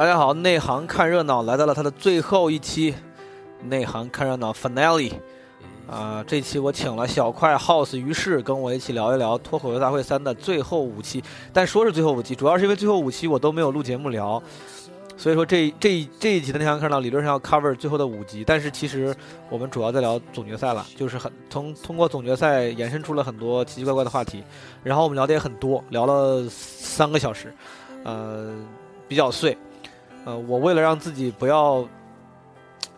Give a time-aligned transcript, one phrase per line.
[0.00, 2.94] 大家好，内行看热闹来到了它的最后一期，
[3.64, 5.12] 内行看热闹 finale。
[5.86, 11.22] 啊，这期我请了小快 House 于是跟我一起聊一聊脱口秀大会三的最后五期。
[11.52, 14.42] 但说是最后五期，主要是因为最后五期我都没有录节目聊，
[15.18, 18.42] 所以说这这这一集的内行看热闹理论上要 cover 最后的五集。
[18.42, 19.14] 但是其实
[19.50, 24.42] 我们主要在聊总决赛了，就是很通通过总决赛延伸出了很多奇奇怪怪的话题，
[24.82, 27.54] 然后我们聊的也很多，聊了三个小时，
[28.04, 28.56] 呃，
[29.06, 29.54] 比较碎。
[30.24, 31.86] 呃，我为了让自己不要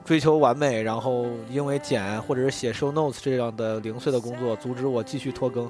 [0.05, 5.65] 追求完美，然后因为剪或者是写 show notes 这样的零碎的工作，阻止我继续拖更，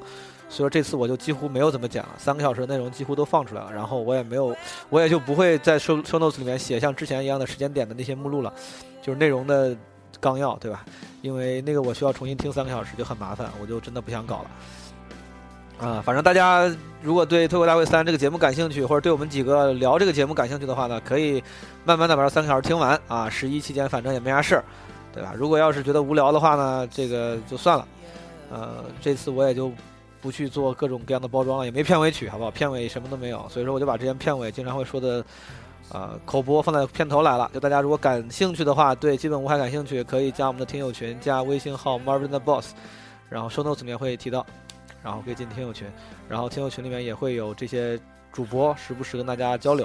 [0.49, 4.57] 所以说这次我就几乎没有怎么剪了，三个小时的内容几乎都放出来了，然后我也没有，
[4.89, 8.53] 我也就不会在 show show notes 里面写像之前一样的时间点的那些目录了，
[9.03, 9.77] 就是内容的
[10.19, 10.85] 纲要，对吧？
[11.21, 14.51] 因为那个我需要重新听三个小时就很麻烦，我就真的不想搞了。
[15.83, 21.43] 啊，反正大家如果对《脱口大会三》这个节目感兴趣，或者对我们几个聊这个节目感兴趣的话呢，可以
[21.85, 23.29] 慢慢的把这三个小时听完啊。
[23.29, 24.65] 十一期间反正也没啥事儿，
[25.13, 25.35] 对吧？
[25.37, 27.85] 如果要是觉得无聊的话呢，这个就算了。
[28.53, 29.73] 呃，这次我也就
[30.21, 32.51] 不去做各种各样的包装了，也没片尾曲，好不好？
[32.53, 35.25] 片尾什么都没有，所以说我就把之前片尾经常会说的，
[35.91, 37.51] 呃，口播放在片头来了。
[37.53, 42.73] 就大家如果感兴趣的话，对基本无害感兴趣，可以加我们的听友群，加微信号 Marvin the Boss，
[43.29, 44.47] 然后 show notes 里面会提到。
[45.03, 45.87] 然后可以进听友群，
[46.29, 47.99] 然后听友群里面也会有这些
[48.33, 49.85] 主播时不时跟大家交流，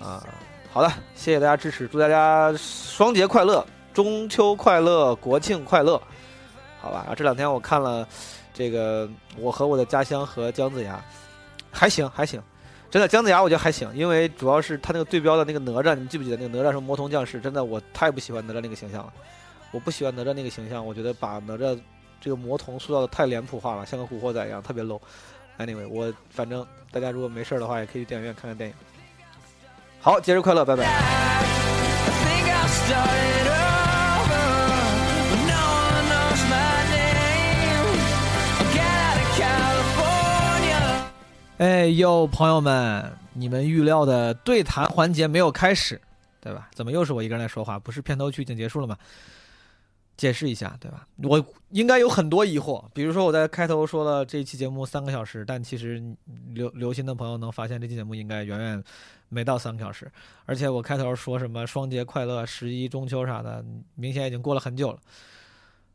[0.00, 0.26] 啊，
[0.72, 6.00] 好的，谢谢大家支持，祝大家双节快乐，中秋快乐，国庆快乐，
[6.80, 7.02] 好吧。
[7.02, 8.06] 然后这两天我看了
[8.52, 9.06] 这个
[9.38, 11.02] 《我和我的家乡》和姜子牙，
[11.70, 12.42] 还行还行，
[12.90, 17.40] 真的姜子牙我觉得还行，因为主要是他那个对标的那个哪吒，你们记不记得那个哪吒是魔童降世？
[17.40, 19.12] 真的我太不喜欢哪吒那个形象了，
[19.70, 21.78] 我不喜欢哪吒那个形象，我觉得把哪吒。
[22.22, 25.00] 这个魔童塑造的太脸谱化了，像个古惑仔一样，特别 low。
[25.58, 28.76] Anyway，我反正大家如果没事的话，也可以去电影院看看电影。
[30.00, 30.84] 好，节日快乐，拜拜。
[41.58, 46.00] 哎呦，朋友们，你们预料的对谈环节没有开始，
[46.40, 46.68] 对吧？
[46.72, 47.80] 怎么又是我一个人在说话？
[47.80, 48.96] 不是片头曲已经结束了吗？
[50.22, 51.04] 解释一下，对吧？
[51.24, 56.00] 我应该有很多疑惑，比如说我在开头说了这期节目三个小时，但其实
[56.50, 58.84] 留留心的朋友能发现这期节目应该远远
[59.28, 60.08] 没到三个小时。
[60.46, 63.64] 而且我开头说什么双节快乐、十一中秋啥的，
[63.96, 64.98] 明显已经过了很久了。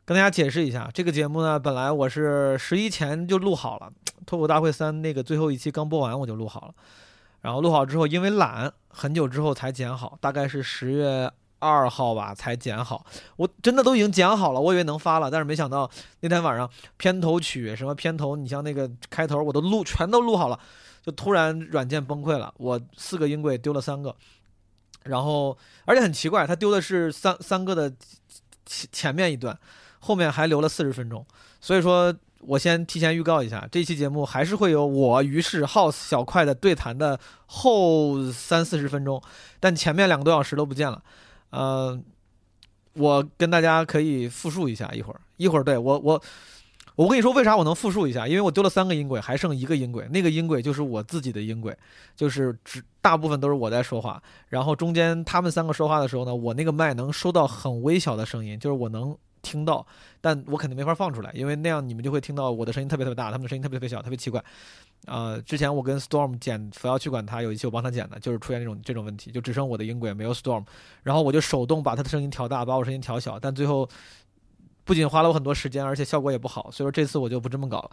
[0.04, 3.90] 跟大家解释一下，这个节目呢，本来我是十一前就录好了，
[4.26, 6.74] 《脱口大会三》那个最后一期刚播完我就录好了，
[7.40, 11.32] 然后录好之后因为懒，很久之后才剪好，大概是十月。
[11.58, 13.04] 二号吧才剪好，
[13.36, 20.58] 我真的都已经剪好了，我以为能发了，但是没想到那天晚上片头曲什么片头，你像那个开头我都录全都录好了，
[21.04, 24.14] 就突然软件崩溃了，我四个音轨丢了三个，
[25.04, 27.92] 然后而且很奇怪，他丢的是三三个的
[28.64, 29.58] 前前面一段，
[29.98, 31.26] 后面还留了四十分钟，
[31.60, 39.20] 所以说我先提前预告一下，这期节目还是会有我于是 House 小快的对谈的后三四十分钟，
[39.58, 41.02] 但前面两个多小时都不见了。
[41.50, 41.98] 呃，
[42.94, 46.22] 我跟大家可以复述一下，一会儿一会儿，对我我
[46.96, 48.26] 我跟你说为啥我能复述一下？
[48.26, 51.76] 因为我丢了三个音轨，还剩一个音轨，那个音轨就是我自己的音轨，
[52.16, 59.16] 就是只大部分都是我在说话，然后中间他们三个说话的时候呢，我那个麦能收到很微小的声音，就是我能。
[59.40, 59.86] 听到，
[60.20, 64.44] 但我肯定没法放出来，因为那样你们就会听到我的声音特别特别大，他们的声音特别特别小，特别奇怪。
[65.06, 70.64] 呃，之前我跟 Storm 剪扶摇去管他有一期我帮他剪的，就是出现这种这种问题，就只剩我的音轨没有 Storm，
[71.02, 73.88] 然后我就手动把他的声音调大，把我声音调小，但最后
[74.84, 77.90] 不仅花了我很多时间，而且效果也不好，所以说这次我就不这么搞了。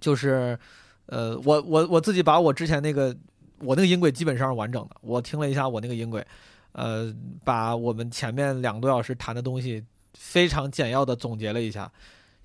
[0.00, 0.58] 就是，
[1.06, 3.16] 呃，我我我自己把我之前那个
[3.60, 6.26] 我那个音轨基本上是完整的，我听了一下我那个音轨，
[6.72, 7.14] 呃，
[7.44, 9.84] 把我们前面两个多小时谈的东西。
[10.14, 11.90] 非常简要的总结了一下，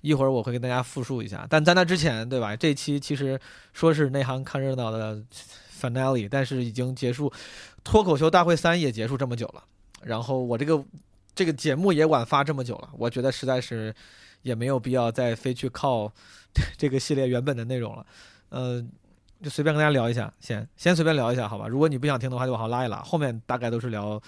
[0.00, 1.46] 一会儿我会跟大家复述一下。
[1.48, 2.54] 但在那之前，对吧？
[2.56, 3.38] 这期其实
[3.72, 5.22] 说是内行看热闹的
[5.80, 7.32] finale，但是已经结束，
[7.82, 9.64] 脱口秀大会三也结束这么久了。
[10.02, 10.84] 然后我这个
[11.34, 13.94] 这个节目也晚发这么久了，我觉得实在是
[14.42, 16.12] 也没有必要再非去靠
[16.76, 18.06] 这个系列原本的内容了。
[18.50, 18.84] 呃，
[19.42, 21.66] 就随便跟大家聊一下，先先随便聊一下，好吧？
[21.66, 24.20] 如果你不想听的话，就往后拉一拉，后面大概都是聊。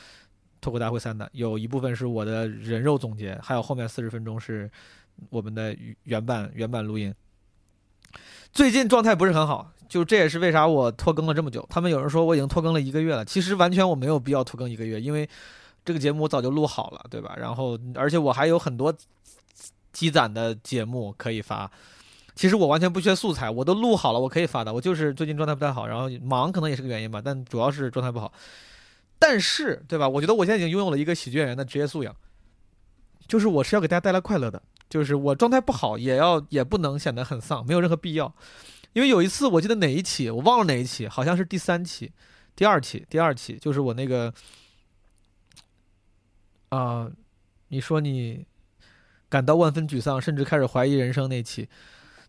[0.62, 4.70] 脱口大会三的有一部分是我的人肉总结，还有后面四十分钟是
[5.28, 7.14] 我们的原版原版录音。
[8.52, 11.64] 最近状态不是很好，就这也是为啥我拖更了这么久。
[11.69, 15.28] 他们有人说我已经拖更了一个月了，其实完全我没有必要拖更一个月，因为
[15.84, 17.34] 这个节目我早就录好了，对吧？
[17.37, 18.93] 然后而且我还有很多
[19.93, 21.70] 积攒的节目可以发。
[22.34, 24.73] 其实我完全不缺素材，我都录好了，我可以发的。
[24.73, 28.32] 我就是最近状态不太好，然后忙可能也是个原因吧，但主要是状态不好。
[29.19, 30.08] 但是，对吧？
[30.08, 32.16] 我觉得我现在已经拥有了一个喜剧演员的职业素养，
[33.28, 38.34] 就是我是要给大家带来快乐的，就是我状态不好也要也不能显得很丧，没有任何必要。
[38.92, 42.12] 因为有一次我记得哪一期我忘了哪一期，好像是第三期、
[42.56, 44.34] 第二期、第二期，就是我那个
[46.70, 47.08] 啊，
[47.69, 48.44] 你说你
[49.28, 51.69] 感到万分沮丧，甚至开始怀疑人生那期，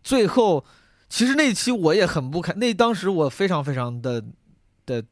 [0.04, 0.64] 最后
[1.08, 4.24] 其实那期我也很不开，那当时我非常非常的
[4.86, 5.04] 的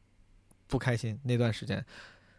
[0.67, 1.85] 不开心那段时间，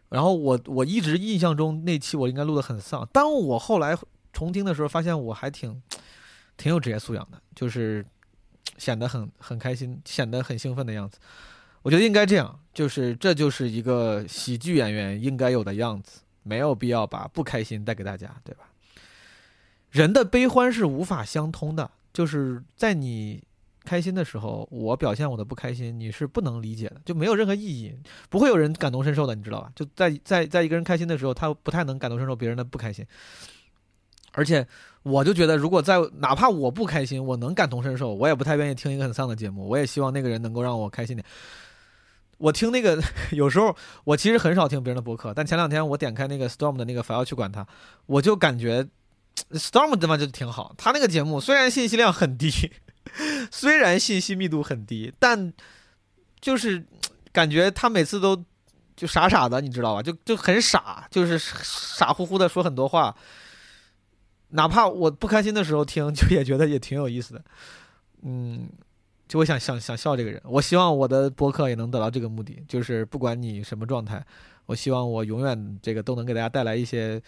[0.09, 3.95] 然后我我一直印象中那期我应该录的很丧，当我后来
[4.33, 5.81] 重听的时候，发现我还挺
[6.57, 8.05] 挺有职业素养的，就是。
[8.77, 11.19] 显得很很开心，显得很兴奋的样子。
[11.83, 18.69] 我觉得应该这样，就是这就是一个喜剧演员应该有的样子，没有必要把不开心带给大家，对吧？
[19.91, 23.43] 人的悲欢是无法相通的，就是在你
[23.83, 27.93] 开心的时候，我表现我的不开心，你是不能理解的，就没有任何意义，
[28.29, 29.71] 不会有人感同身受的，你知道吧？
[29.75, 33.05] 就在在在一个人开心的时候，他不太能感同身受别人的不开心，
[34.33, 34.67] 而且。
[35.03, 39.67] 我就觉得，如果在哪怕我不开心，我能感同身受，我也不太愿意听一个很丧的节目。
[39.67, 41.25] 我也希望那个人能够让我开心点。
[42.37, 42.97] 我听那个
[43.33, 43.75] 有时候，
[44.05, 47.67] 我其实很少听别人的博客，但前两天我点开那个 Storm 的那个，反要去管他，
[48.05, 48.87] 我就感觉
[49.51, 50.73] Storm 他妈就挺好。
[50.77, 52.49] 他那个节目虽然信息量很低，
[53.51, 55.51] 虽然信息密度很低，但
[56.39, 56.81] 就是
[57.33, 58.41] 感觉他每次都
[58.95, 60.01] 就傻傻的，你知道吧？
[60.01, 63.13] 就就很傻，就是傻乎乎的说很多话。
[64.55, 67.43] 哪怕我不开心的时候听， 就也觉得也挺有意思的，
[68.21, 68.69] 嗯，
[69.27, 70.41] 就我想想想笑这个人。
[70.45, 74.23] 我希望我的播客也能得到这个目的，就是不管你什么状态，
[74.67, 77.21] 我希望我永远这个都能给大家带来一些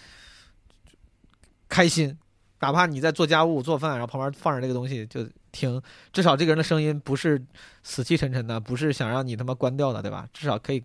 [1.68, 2.18] 开心。
[2.62, 5.80] 哪怕你在做家务、做饭，然后旁边放着这个东西就听，
[6.13, 7.44] 至少这个人的声音不是
[7.83, 10.28] 死气沉沉的，不是想让你他妈关掉的，对吧？
[10.33, 10.83] 至少可以，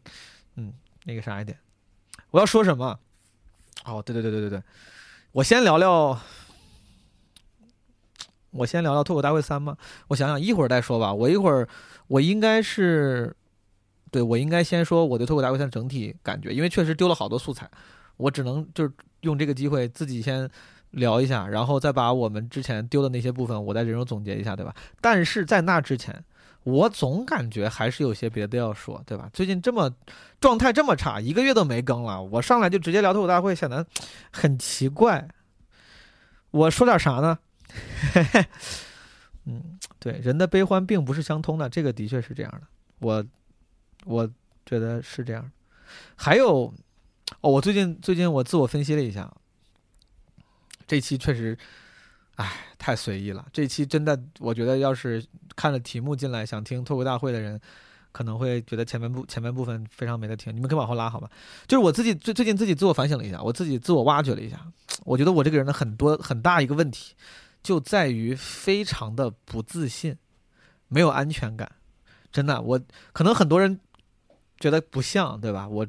[0.57, 0.73] 嗯，
[1.05, 1.57] 那个啥一点。
[2.31, 2.99] 我要说什么？
[3.85, 4.63] 哦，对对对对对对。
[5.33, 6.21] 我先聊聊，
[8.51, 9.77] 我先聊聊脱口大会三吗？
[10.09, 11.15] 我想想，一会儿再说吧。
[11.15, 11.69] 我一会儿，
[12.09, 13.37] 我应该是，
[14.11, 17.71] 对我应该先说我对脱口大会三整体感觉，因为确实丢了好多素材，
[18.17, 20.51] 我只能就是用这个机会自己先
[20.91, 24.75] 聊一下，然后再把我们之前丢的那些部分，我再人肉总结一下，对吧？
[25.01, 26.25] 但是在那之前。
[26.63, 29.31] 我总感觉还是有些别的要说，对吧？
[29.33, 29.91] 最近这么
[30.41, 33.87] 状态这么差，一个月都没更了，我上来就直接聊脱口大会，显得
[34.31, 35.27] 很奇怪。
[36.51, 37.39] 我说点啥呢？
[39.47, 42.63] 嗯，对，人的悲欢并不是相通的，这个的确是这样的。
[42.99, 43.25] 我
[44.05, 44.31] 我
[44.67, 45.51] 觉得是这样。
[46.15, 46.75] 还有，
[47.41, 49.33] 哦，我最近最近我自我分析了一下，
[50.87, 51.57] 这期确实。
[52.41, 53.47] 唉，太随意了。
[53.53, 55.23] 这期真的，我觉得要是
[55.55, 57.61] 看了题目进来想听脱口大会的人，
[58.13, 60.51] 可能会觉得前面部前面部分非常没得听。
[60.57, 61.31] 你们可以往后拉，好吧？
[61.69, 64.59] 就是我自己最最近自己自我反省了一下，我自己自我挖掘了一下。
[65.05, 67.15] 我觉得我这个人的很多很大一个问题，
[67.63, 70.17] 就在于非常的不自信，
[70.89, 71.71] 没有安全感。
[72.33, 72.81] 真的，我
[73.13, 73.79] 可能很多人
[74.59, 75.69] 觉得不像，对吧？
[75.69, 75.87] 我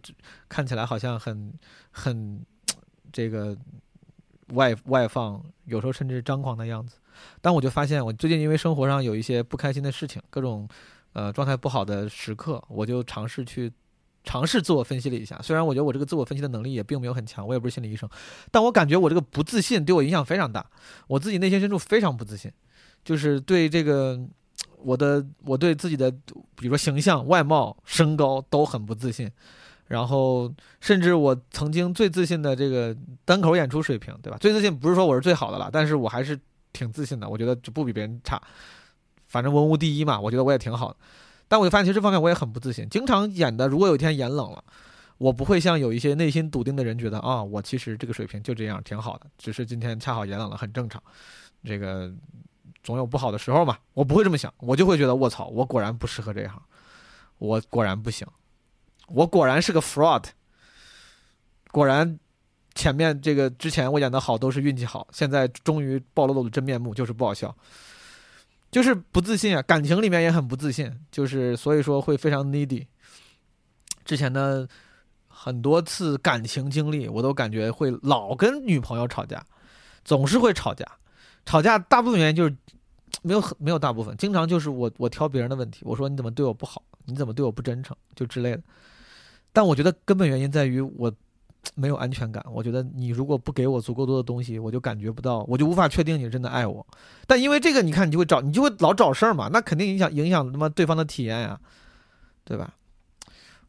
[0.50, 1.54] 看起来好像很
[1.92, 2.45] 很
[3.14, 3.57] 这个。
[4.53, 6.97] 外外放，有时候甚至张狂的样子，
[7.41, 10.67] 但我就发现，我最近因为生活上有一些不开心的事情，各种，
[11.13, 13.71] 呃，状态不好的时刻，我就尝试去，
[14.23, 15.39] 尝试自我分析了一下。
[15.41, 18.09] 虽然我觉得我这个自我分析的能力也并没有很强，我也不是心理医生，
[18.51, 20.65] 但我感觉我这个不自信对我影响非常大，
[21.07, 22.51] 我自己内心深处非常不自信，
[23.03, 24.19] 就是对这个
[24.77, 26.11] 我的我对自己的，
[26.55, 29.31] 比如说形象、外貌、身高都很不自信。
[29.92, 32.95] 然后，甚至我曾经最自信的这个
[33.26, 34.38] 单口演出水平，对吧？
[34.40, 36.40] 最自信不是说我是最好的了，但是我还是
[36.71, 37.28] 挺自信的。
[37.28, 38.42] 我觉得就不比别人差，
[39.28, 40.18] 反正文无第一嘛。
[40.18, 40.95] 我觉得我也挺好的。
[41.50, 42.88] 但我就发现，其实这方面我也很不自信。
[42.88, 44.64] 经常演的，如果有一天演冷了，
[45.18, 49.26] 我不会像有一些内心笃定的人觉得啊，我其实这个水平就这样，挺好的。
[49.38, 51.04] 只是今天恰好演冷了，很正常。
[51.66, 52.10] 这个
[52.81, 53.78] 总有不好的时候嘛。
[53.94, 56.62] 我不会这么想，我就会觉得卧槽，我果然不适合这一行，
[57.40, 58.26] 我果然不行。
[59.13, 60.23] 我果然是个 fraud，
[61.71, 62.19] 果然
[62.73, 67.56] 前面这个之前我演的好都是运气好，现在终于暴露了我的真面目，就是不好笑，
[68.71, 72.85] 就是不自信啊，感情里面也很不自信，就是所以说会非常 needy。
[74.03, 74.68] 之前的
[75.27, 79.45] 很多次感情经历，我都感觉会老跟女朋友吵架，
[80.03, 80.85] 总是会吵架，
[81.45, 82.56] 吵架大部分原因就是
[83.21, 88.63] 没有没有大部分，经常就是我我挑别人的问题，我说你怎么对我不好，你怎么对我不真诚，就之类的。
[89.53, 91.11] 但我觉得根本原因在于我
[91.75, 92.43] 没有安全感。
[92.51, 96.85] 我觉得你如果不给我足够多的东西，我就感觉不到，我就无法确定你真的爱我。
[97.27, 101.59] 但因为这个，你看你就会找，你就会老找事儿嘛，那肯定影响影响他妈对方的体验呀，
[102.43, 102.75] 对吧？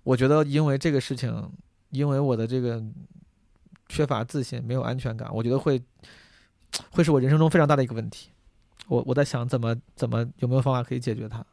[0.04, 1.50] 我觉得因为这个事情，
[1.90, 2.82] 因为我的这个
[3.88, 5.80] 缺乏自信，没有安全感，我觉得会
[6.90, 8.30] 会是我人生中非常大的一个问题。
[8.88, 11.44] 我我在想怎么怎么有没有方法可以解决它。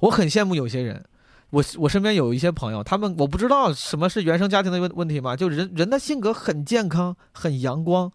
[0.00, 1.04] 我很羡慕有些人，
[1.50, 8.12] 我我身边有一些朋友，他们我不知道什么是原生家庭的问问题嘛，就人人的性格很健康，很阳光，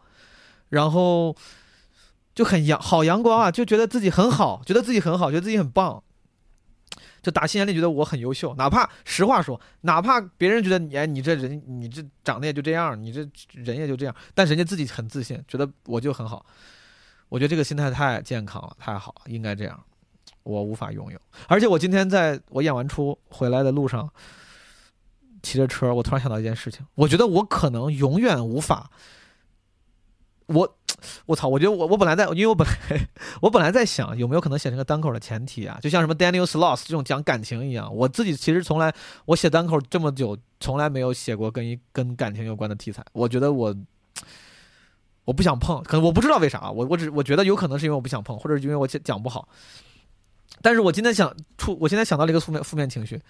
[0.69, 1.35] 然后
[2.35, 6.03] 就很阳好阳光啊，就觉得自己很好，觉得自己很好，觉得自己很棒，
[7.23, 16.45] 就打心眼里觉得我很优秀，哪怕实话说，哪怕别人觉得你哎你这人你这长得也就这样，你这人也就这样，但人家自己很自信，觉得我就很好。
[17.29, 19.83] 我觉得这个心态太健康了，太好，应该这样。
[20.43, 24.09] 我无法拥有，而且我今天在我演完出回来的路上，
[25.41, 28.89] 骑着车，我突然想到一件事情，我觉得我可能永远无法。
[30.47, 30.75] 我，
[31.25, 31.47] 我操！
[31.47, 33.07] 我觉得我我本来在，因为我本来
[33.41, 37.93] 我本来在想有没有可能写成个单口的前提啊，就像什么 Daniel Sloss 这种讲感情一样。
[37.95, 38.93] 我自己其实从来
[39.25, 43.03] 我写单口这么久，从来没有写过跟一跟感情有关的题材。
[43.13, 43.75] 我觉得我。
[45.25, 49.47] 我不想碰，可能我不知道为啥，我我只我觉得有可能是因为我不想碰，或者是因为我讲讲不好。
[50.63, 53.21] 但是我今天想出，我现在想到了一个负面负面情绪，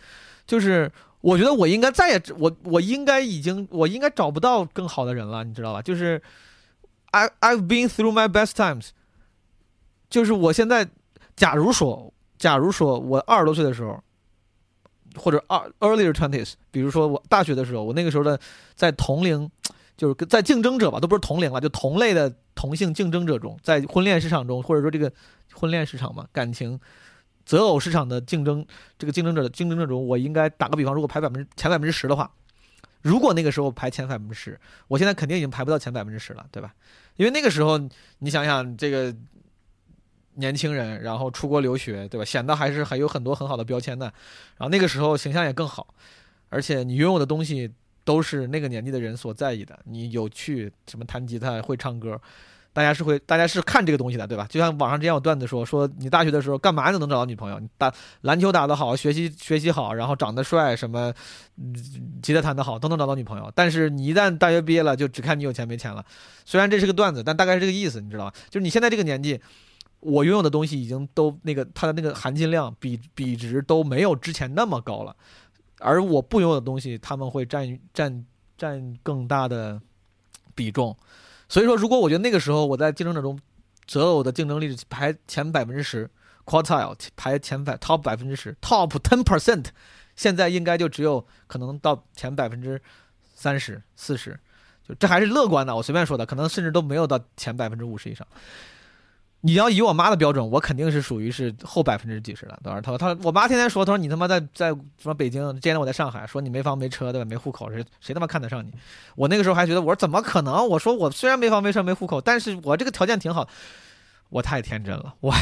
[0.45, 5.81] 就是我觉得我应该再也我我应该已经我应该找不到更好的人了，你知道吧？
[5.81, 6.21] 就是
[7.09, 8.89] I I've been through my best times，
[10.11, 10.87] 就是我现在，
[11.35, 13.99] 假如说假如说我二十多岁的时候，
[15.15, 18.39] 或者二 earlier twenties，比如说我大学的时候，我那个时候的
[18.75, 19.49] 在同龄。
[19.95, 25.09] 就是在竞争者吧，都不是同龄了，就同类的同性竞争者中，在婚恋市场中，或者说这个
[25.53, 26.77] 婚恋市场嘛，感情
[27.45, 28.65] 择偶市场的竞争，
[28.97, 32.31] 这个竞争者的竞争者中，我应该打个比方，如果排百分之前百分之十的话，
[33.01, 36.73] 如果那个时候排前百分之十，我现在肯定已经排不到前百分之十了，对吧？
[37.15, 37.79] 因为那个时候
[38.19, 39.15] 你想想，这个
[40.35, 42.25] 年轻人，然后出国留学，对吧？
[42.25, 44.05] 显得还是还有很多很好的标签的，
[44.57, 45.93] 然后那个时候形象也更好，
[46.49, 47.71] 而且你拥有的东西。
[48.05, 49.79] 都是那个年纪的人所在意的。
[49.85, 52.19] 你有趣，什么弹吉他、会唱歌，
[52.73, 54.47] 大家是会，大家是看这个东西的，对吧？
[54.49, 61.13] 就像网上之前有段子说，说你大学的时候干嘛都能找到女朋友，你打篮球打得好，学习学习好，然后长得帅，什么，
[62.21, 63.51] 吉他弹得好，都能找到女朋友。
[63.53, 66.03] 但是你一旦大学毕业了，就只看你有钱没钱了。
[66.45, 68.33] 虽然这是个段子，但大概是这个意思，你知道吧？
[68.49, 69.39] 就是你现在这个年纪，
[69.99, 75.15] 我拥有的东西已经都那个它的那个含金量比比值都没有之前那么高了。
[75.79, 78.25] 而我不拥有的东西，他们会占占
[78.57, 79.79] 占更大的
[80.55, 80.97] 比重。
[81.53, 83.39] 所以说，如果我觉得那个时候我在竞争者中
[83.85, 86.09] 择偶的竞争力排前百分之十
[86.45, 89.65] ，quartile 排前百 top 百分之十，top ten percent，
[90.15, 92.81] 现在应该就只有可能到前百分之
[93.35, 94.31] 三十四十，
[94.89, 98.25] 就这还是乐观的，我随便说的，可能甚至都没有到前百分之五十以上。
[99.45, 102.57] 你要以我妈的标准，我肯定是属于是后百分之几十的。
[102.63, 107.25] 当然，他他我妈天天说，她说你他妈在在什么北京，今天我在上海，说你没房没车对吧？
[107.29, 108.71] 没户口，谁谁他妈看得上你？
[109.17, 110.65] 我那个时候还觉得，我说怎么可能？
[110.65, 113.45] 我说我虽然没房没车没户口，但是我这个条件挺好。
[114.29, 115.33] 我太天真了，我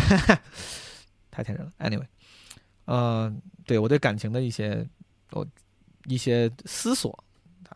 [1.29, 1.71] 太天真了。
[1.77, 2.07] Anyway，
[2.85, 4.83] 嗯，对我对感情的一些
[5.33, 5.45] 我
[6.07, 7.23] 一些思索，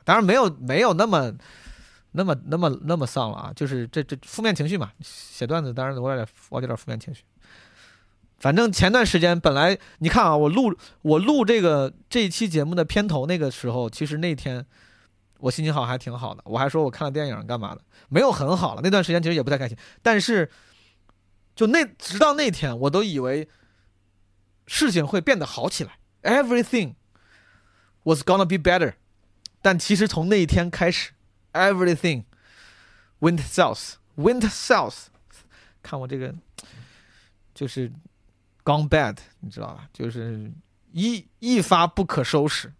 [0.04, 1.32] 当然没有没有那么。
[2.16, 3.52] 那么那么那么丧了啊！
[3.54, 7.24] 就是这这负面情绪嘛，写段子当然我有点我有点负面情绪。
[8.40, 14.66] 反正前段时间本来你看啊，我录我录这个这一期节目的片头那个时候，其实那天
[15.40, 18.82] 我心情好还挺好的，我还说我看了电影干嘛的，没有很好了。
[18.82, 20.50] 那段时间其实也不太开心，但是
[21.54, 23.48] 就那直到那天，我都以为
[24.68, 26.96] 事情会变得好起来，everything
[28.04, 28.94] was gonna be better。
[29.62, 31.12] 但其实从那一天开始。
[31.56, 32.26] Everything
[33.22, 35.06] went south, went south。
[35.82, 36.36] 看我这个，
[37.54, 37.90] 就是
[38.66, 39.88] gone bad，你知道吧？
[39.94, 40.52] 就是
[40.92, 42.74] 一一发不可收拾。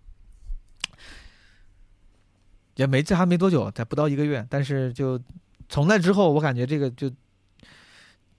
[2.76, 5.18] 也没这还没多久，才不到一个月，但是就
[5.70, 7.10] 从那之后，我感觉这个就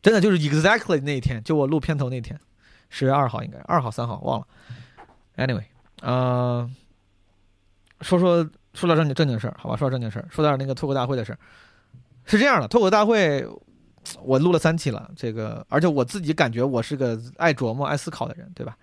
[0.03, 2.39] 真的就是 exactly 那一天，就我录片头那天，
[2.91, 4.47] 十月二号应该二号三号忘了。
[5.39, 5.65] Anyway，
[6.03, 6.77] 嗯，
[8.03, 8.47] 说说。
[8.77, 9.77] 说点正经正经事儿，好吧？
[9.77, 11.39] 说点正经事儿，说点那个脱口大会的事儿。
[12.25, 13.47] 是这样的，脱口大会
[14.23, 18.77] 我录了三期了，这个而且我自己感觉我是个爱琢磨、爱思考的人，对吧？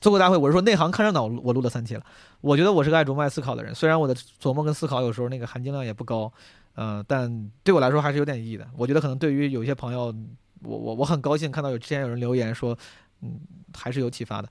[0.00, 2.02] 脱口大会我是说内行看热闹，我录了三期了。
[2.40, 6.32] 我觉得我是个爱琢磨、爱思考的人，虽然我的琢磨跟思考有时候那个含金量也不高，
[6.76, 8.66] 嗯，但对我来说还是有点意义的。
[8.76, 10.14] 我觉得可能对于有些朋友，
[10.62, 12.76] 我我我很高兴看到有之前有人留言说，
[13.20, 13.40] 嗯，
[13.74, 14.48] 还是有启发的。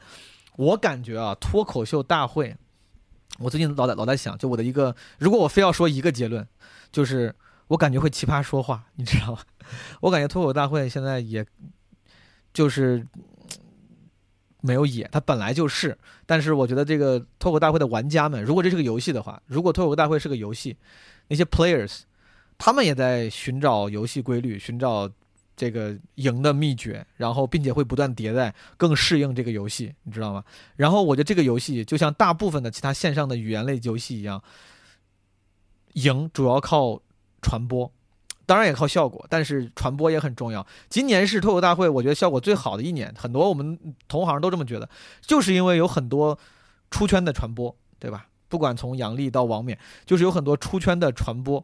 [0.55, 2.55] 我感觉啊，脱口秀大会。
[3.37, 6.45] 我最近老在老在想，就我的一个，如果我非要说一个结论，
[6.91, 7.33] 就是
[7.67, 9.39] 我感觉会奇葩说话，你知道吗？
[10.01, 11.45] 我感觉脱口大会现在也，
[12.51, 13.05] 就是
[14.61, 15.97] 没有野，它本来就是。
[16.25, 20.75] 但是我觉得这个脱口大会的玩家们，如果这是个游戏的话，如果脱口大会是个游戏，
[21.27, 22.01] 那些 players，
[22.57, 25.09] 他们也在寻找游戏规律，寻找
[25.59, 30.41] 这个赢的秘诀，然后并且会不断迭代，更适应这个游戏，你知道吗？
[30.77, 34.41] 然后我觉得这个游戏就像大部分的其他线上的语言类游戏一样，
[35.95, 37.01] 赢主要靠
[37.41, 37.91] 传播。
[38.45, 40.65] 当然也靠效果，但是传播也很重要。
[40.87, 44.89] 今年是脱口大会，我觉得效果最好的一年，很多我们同行都这么觉得，
[45.19, 46.39] 就是因为有很多
[46.89, 48.27] 出圈的传播，对吧？
[48.47, 51.63] 不管从杨笠到王冕，就是有很多出圈的传播。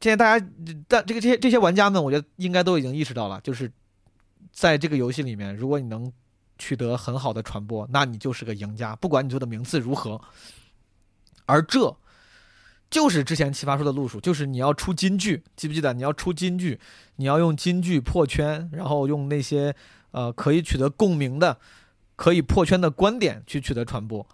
[0.00, 0.46] 现在大家，
[0.86, 3.70] 但这个这些这些玩家们，我觉得应该都已经意识到了，就是
[4.52, 6.12] 在这个游戏里面，如果你能
[6.58, 10.20] 取得很好的传播，那你就是个赢家，不管你做的名次如何。
[11.46, 11.96] 而这。
[12.90, 15.92] 就是之前奇葩说的路数，就是你要出金句，记不记得？
[15.92, 16.80] 你要出金句，
[17.16, 19.76] 你要用金句破圈，然后用那些
[20.10, 21.58] 呃可以取得共鸣的、
[22.16, 24.26] 可以破圈的观点去取得传播。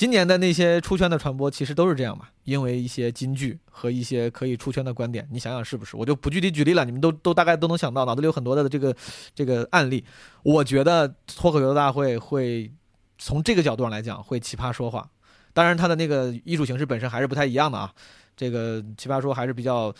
[0.00, 5.94] 今年的那些出圈的传播其实都是这样嘛，因为一些金句和一些可以出圈的观点，你想想是不是？
[5.94, 8.96] 我就不具体举例了，你们都都大概都能想到，脑子里有很多的这个
[9.34, 10.02] 这个案例。
[10.42, 12.72] 我觉得脱口秀大会会
[13.18, 15.06] 从这个角度上来讲，会奇葩说话。
[15.52, 17.92] 当然，它的那个艺术形式本身还是不太一样的啊。
[18.34, 19.94] 这个奇葩说还是比较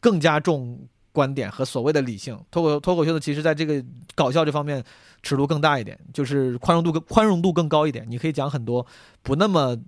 [0.00, 0.76] 更加重
[1.12, 2.38] 观点和所谓的理性。
[2.50, 4.82] 脱口脱口秀的其实在这个搞笑这方面
[5.22, 8.04] 尺度更大一点，就是宽容度更宽容度更高一点。
[8.08, 8.86] 你可以讲很多
[9.22, 9.78] 不那么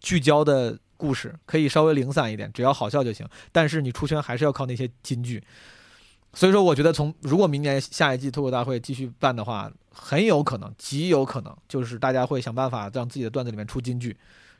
[0.00, 3.26] 聚焦的故事，可以稍微零散一点，只要好笑就行。
[3.52, 5.42] 但是你出圈还是要靠那些金句。
[6.34, 14.16] 所以说，我觉得从如果明年下一季脱口大会继续办的话，很有可能，极有可能就是大家会想办法让自己的段子里面出金句，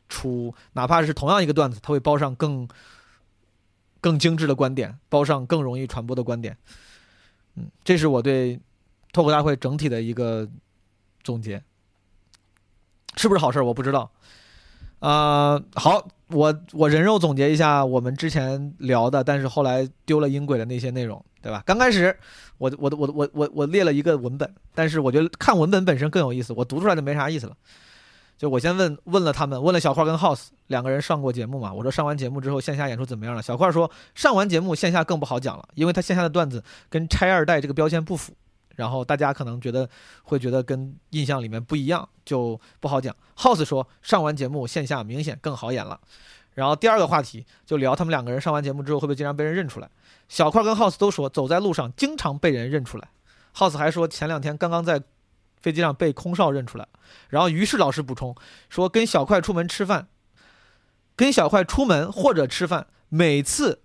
[0.07, 2.69] 出哪怕是同样一个段子，他会包上更
[4.03, 6.55] 更精致的观点，包上更容易传播的观点。
[7.57, 8.61] 嗯，这是我对
[9.15, 10.47] 脱口大会整体的一个
[11.23, 11.62] 总结，
[13.17, 14.11] 是不是好事我不知道。
[14.99, 21.25] 啊，好，我我人肉总结一下我们之前聊的，但是后来丢了音轨的那些内容。
[21.43, 21.61] 对吧？
[21.67, 22.17] 刚开始，
[22.59, 27.57] 我我我我我我列了一个文本，但是我觉得看文本本身更有意思，我读出来就没啥意思了。
[28.42, 31.72] 就我先问问了他们，问了小块跟 House 两个人上过节目嘛？
[31.72, 33.40] 我说上完节目之后线下演出怎么样了？
[33.40, 38.35] 小块说上完节目线下更不好讲了，因为他线下的段子跟拆二代这个标签不符，
[38.74, 39.88] 然后大家可能觉得
[40.24, 43.14] 会觉得跟印象里面不一样，就不好讲。
[43.37, 46.00] House 说上完节目线下明显更好演了。
[46.55, 49.88] 然后第二个话题就聊他们两个人上完节目之后会不会经常被人认出来。
[50.28, 53.09] 小块跟 House 都说走在路上经常被人认出来。
[53.55, 55.00] House 还说前两天刚刚在
[55.62, 56.87] 飞机上被空少认出来。
[57.29, 58.35] 然后于是老师补充
[58.68, 60.09] 说跟小快出门吃饭，
[61.16, 63.83] 跟小快出门或者吃饭，每次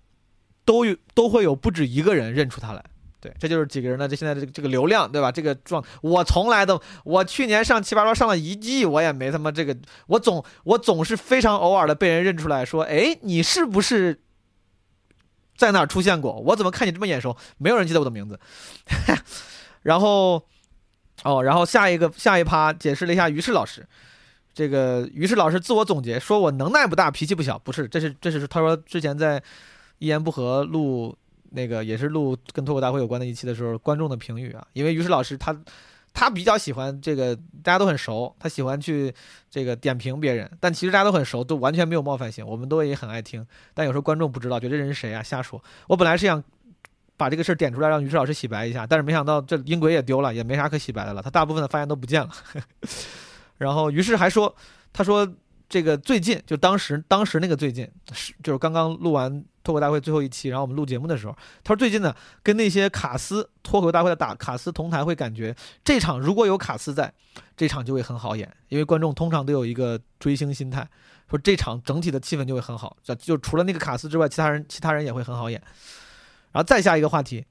[0.64, 2.84] 都有都会有不止一个人认出他来。
[3.20, 5.32] 对，这就是几个人的这现在这个这个流量，对吧？
[5.32, 14.22] 这个状，我从来都，我去年上奇葩说上了一季，我也没他妈这个，我总我总是非常偶尔的被人认出来说，哎，你是不是
[15.56, 16.34] 在哪儿出现过？
[16.34, 17.36] 我怎么看你这么眼熟？
[17.58, 18.38] 没有人记得我的名字。
[19.82, 20.46] 然后，
[21.24, 23.86] 哦，然后下一个下一趴解释了一下于适老师，
[24.54, 29.42] 这个于适老师自我总结说我能耐不大，脾气不小，不是，这是这是他说之前在
[29.98, 31.16] 一言不合录。
[31.50, 35.58] 那个也是录跟脱口大会有关的一期的时候，观众的评语啊，因为于适老师他
[36.12, 39.10] 他比较喜欢这个，大家都很熟，他喜欢去
[39.50, 45.58] 这个点评别人，但其实大家都很熟，都完全没有冒犯性，我们都也很爱听，但有时候观众不知道，觉得这人是谁啊，瞎说。
[45.86, 46.44] 我本来是想
[47.18, 52.30] 把这个事儿点出来，让于适老师洗白一下，但是没想到这音轨也丢了，也没啥可洗白的了，他大部分的发言都不见了。
[53.58, 54.56] 然后于是还说，
[54.92, 55.28] 他说
[55.68, 59.44] 这个最近就当时当时那个最近是就是刚刚录完。
[59.64, 65.54] 脱口大会最后一期，然后我们录节目的时候，他说最近呢，跟那些卡斯脱口大会的打卡斯同台，会感觉
[65.84, 67.12] 这场如果有卡斯在，
[67.54, 70.88] 这场就会很好演，因为观众通常都有一个追星心态，
[71.28, 75.62] 说这场整体的气氛就会很好，就就除了那个卡斯之外，其他人其他人也会很好演。
[76.52, 77.44] 然后再下一个话题，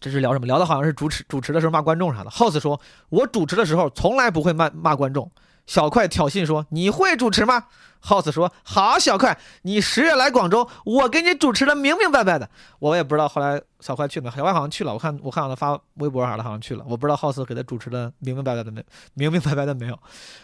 [0.00, 0.46] 这是聊什么？
[0.46, 2.30] 聊的好像是主持主持的时候骂观众啥的。
[2.30, 5.30] House 说，我主持的时候从来不会骂骂观众。
[5.66, 7.64] 小快挑衅说：“你会主持吗
[8.02, 12.48] ？”House 说：“好，小快，你十月来广州，我给你主持的明明白白的。”
[12.80, 14.94] 我也不知道后来小快去没，小快好像去了。
[14.94, 16.82] 我看我看到他发微博啥的，好像去了。
[16.88, 19.98] 我不知道 House 给他主持的明明白白的没，明明白白的没有。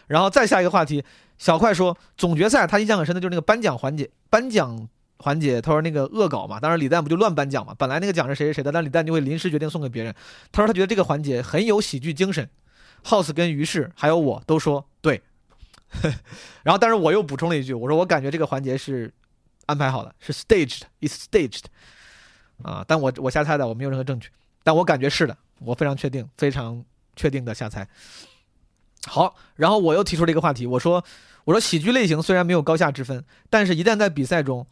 [0.09, 1.03] 然后再下一个话题，
[1.39, 4.87] 小快说总决赛他印象很深的就是那个颁奖环节，颁奖
[5.25, 10.15] 环节他说那个恶搞嘛，当然李诞不就乱颁奖嘛，本来那个奖是谁谁谁的，但李诞就会临时决定送给别人。
[10.53, 12.47] 他说他觉得这个环节很有喜剧精神。
[13.07, 15.23] House 跟于是还有我都说对，
[16.63, 19.11] 然后但是我又补充了一句，我说我感觉这个环节是
[19.65, 21.65] 安排好的，是 staged，it's staged，
[22.63, 24.29] 啊，但我我瞎猜的，我没有任何证据，
[24.63, 26.85] 但我感觉是的，我非常确定，非常
[27.17, 27.89] 确定的瞎猜。
[29.07, 31.03] 好，然后我又提出了一个话题，我说
[31.45, 34.67] 我说喜剧类型虽然没有高下之分，但是一旦在比赛中。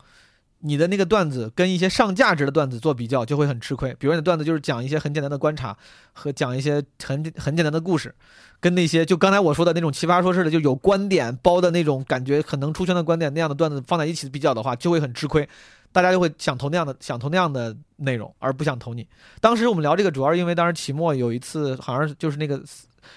[0.62, 3.94] 你的那个段子跟一些上价值的段子做比较，就会很吃亏。
[3.98, 5.76] 比如你的段子就是讲一些很简单的观察
[6.12, 8.14] 和讲一些很很简单的故事，
[8.60, 15.48] 跟那些就刚才我说的那种奇葩说似的，就有观点包的那种感觉很能出圈的观点那样的段子放在一起比较的话，就会很吃亏。
[15.90, 19.06] 大家就会想投那样的想投那样的内容，而不想投你。
[19.40, 22.62] 当时我们聊这个，主要是因为当时期末有一次，好像就是那个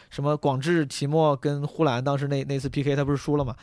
[0.09, 3.55] 什么广智期末跟呼兰当时那那次 PK，他不是输了吗？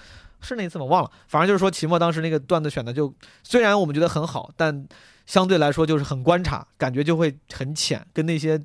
[0.42, 0.85] 是那次吗？
[0.85, 4.87] 忘了，反正就是说，齐墨当时那个段子选的就，虽然我们觉得很好，但
[5.24, 8.61] 相对来说就是很观察，感觉就会很浅，跟那些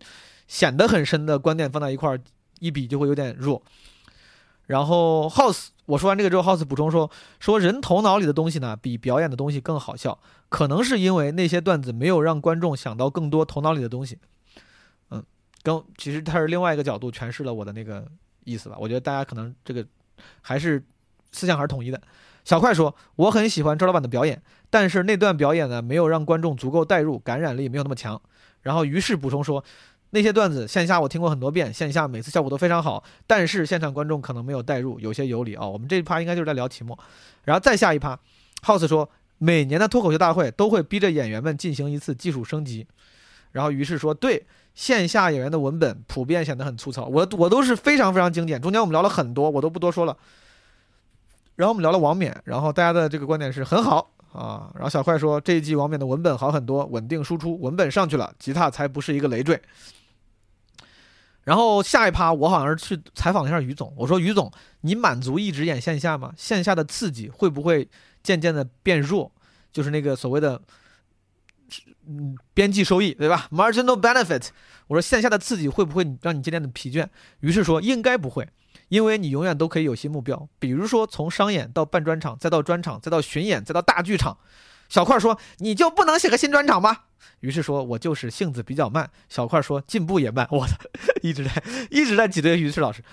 [0.48, 2.20] 显得很深的观点放在一块儿
[2.60, 3.62] 一比就会有点弱。
[4.66, 7.10] 然后 House，我说完这个之后，House 补充说，
[7.40, 14.18] 说人头脑里的东西呢，比表演的东西更好笑，可能是因为那些段子没有让观众想到更多头脑里的东西。
[15.12, 15.24] 嗯，
[15.62, 18.06] 跟其实他是另外一个角度诠释了我的那个
[18.44, 18.76] 意思吧。
[18.80, 19.86] 我觉得大家可能这个
[20.42, 20.84] 还是。
[21.38, 22.02] 思想还是统一的。
[22.43, 28.21] 小快说：“我很喜欢周老板的表演，但是那段表演呢，没有让观众足够带入，感染力没有那么强。”
[28.63, 29.62] 然后于是补充说
[30.12, 36.97] ：“那些段子线下我听过很多遍，线下每次效果都非常好，但是现场观众可能没有带入，有些有理哦。”我们这一趴应该就是在聊期末，
[37.43, 38.17] 然后再下一趴
[38.63, 42.88] ，House 说：“每年的脱口秀大会都会逼着演员们进行一次技术升级。”
[43.52, 48.62] 然后于是说：“对，线下演员的文本普遍显得很粗糙，我我都是非常非常经典。
[48.62, 50.15] 中间我们聊了很多，我都不多说了。”
[51.58, 54.72] 然后我们聊了王冕，然后大家的这个观点是很好啊。
[54.76, 59.60] 然后小快说这一季王冕的文本好很多，稳定输出，文本上去了，吉他才不是一个累赘。
[61.43, 66.32] 然后下一趴我好像是去采访了一下于总，我说于总，你满足一直演线下吗？
[66.38, 67.89] 线下的刺激会不会
[68.22, 69.32] 渐渐的变弱？
[69.72, 70.62] 就是那个所谓的
[72.08, 74.50] 嗯边际收益，对吧？Marginal benefit。
[74.88, 77.08] 我说线下的刺激会不会让你渐渐的疲倦？
[77.39, 78.48] 于是说应该不会。
[78.89, 84.38] 因为你永远都可以有新目标，比如说从商演到办专场，再到专场，再到巡演，再到大剧场。
[84.89, 86.97] 小块说：“你就不能写个新专场吗？”
[87.41, 90.73] 于是说：“我就是性子比较慢。”小块说：“进步也慢。”我的
[91.21, 93.04] 一直在一直在挤兑于适老师。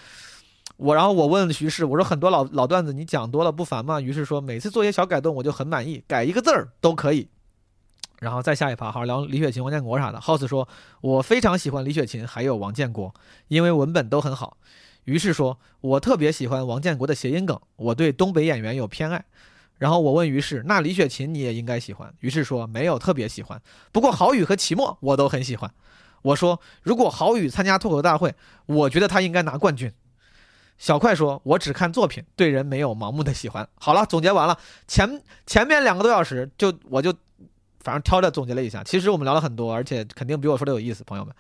[0.77, 7.29] 我然后我问徐适：“我说很多老老段子你讲多了不烦吗？”于是说：“每次做些小改动我就很满意，改一个字儿都可以。”
[8.21, 10.21] 然后再下一趴，好聊李雪琴、王建国啥的。
[10.21, 10.69] House 说
[11.03, 13.13] ：“我非常喜欢李雪琴还有王建国，
[13.49, 14.57] 因为文本都很好。”
[15.05, 19.25] 于是说，我特别喜欢王建国的谐音梗，我对东北演员有偏爱。
[19.77, 22.15] 然后我问于是，那李雪琴你也应该喜欢。
[22.21, 23.61] 于是说没有特别喜欢，
[23.93, 25.71] 不过郝宇和齐墨我都很喜欢。
[26.23, 28.35] 我说如果郝宇参加脱口大会，
[28.67, 29.93] 我觉得他应该拿冠军。
[30.79, 33.69] 小快说，我只看作品，对人没有盲目的喜欢。
[33.75, 37.13] 好了，总结完了，前前面两个多小时就我就
[37.81, 38.83] 反正挑着总结了一下。
[38.83, 41.35] 其实我们聊了很多，而且肯定比我说的有意思，朋友们。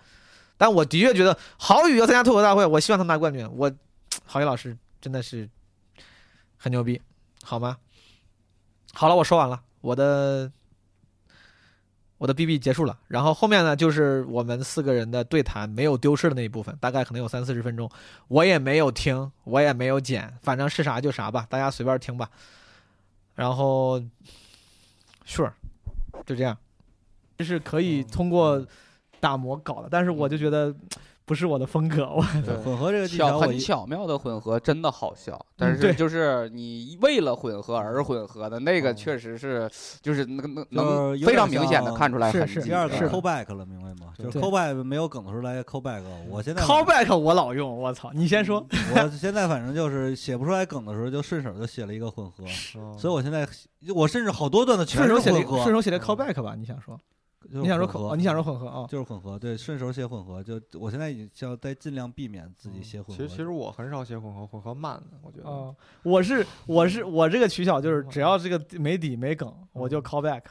[0.56, 3.44] 但我的确觉得郝宇要参加脱口大会，我希望他拿冠军。
[3.56, 3.70] 我，
[4.24, 5.48] 郝宇老师真的是
[6.56, 7.00] 很牛逼，
[7.42, 7.76] 好吗？
[8.92, 10.50] 好了，我说完了，我的
[12.18, 12.96] 我的 BB 结束了。
[13.08, 17.90] 然后后面呢，就是我们四个人的对谈，没有丢失的那一部分，大概可能有三四十分钟，
[18.28, 22.30] 我也没有听，我也没有剪，反正是啥就啥吧，大家随便听吧。
[23.34, 24.00] 然后
[25.26, 25.50] ，Sure，
[26.24, 26.56] 就这样，
[27.36, 28.64] 就是可以通过。
[29.24, 30.74] 打磨搞的，但是我就觉得
[31.24, 32.04] 不是我的风格。
[32.14, 32.20] 我
[32.62, 35.40] 混合这个技巧很巧妙的混合，真的好笑。
[35.56, 39.70] 但是就是你为了混合而混合的那个，确实是
[40.02, 42.30] 就是能能能非常明显的看出来。
[42.30, 44.12] 是是第二个 callback 了，明白吗？
[44.18, 46.02] 就是 callback 没有梗的时候来 callback。
[46.28, 48.10] 我现在 callback 我老用，我操！
[48.12, 48.62] 你先说。
[48.94, 52.44] 我现在反正就是写不出来梗的时候，就顺手就写了一个混合。
[52.98, 53.48] 所以我现在
[53.94, 55.62] 我甚至好多段的全是混合。
[55.62, 56.54] 顺手写的 callback 吧？
[56.54, 57.00] 你想说？
[57.50, 58.16] 你想说混合？
[58.16, 58.86] 你想说混合啊？
[58.88, 60.42] 就是混合，对，顺手写混合。
[60.42, 63.22] 就我现在已经要在尽量避免自己写混合。
[63.22, 65.74] 其实其实我很少写混合，混合慢的，我觉得。
[66.02, 70.42] 我是我是我这个取巧就是只要这个没底没梗，我就 call back。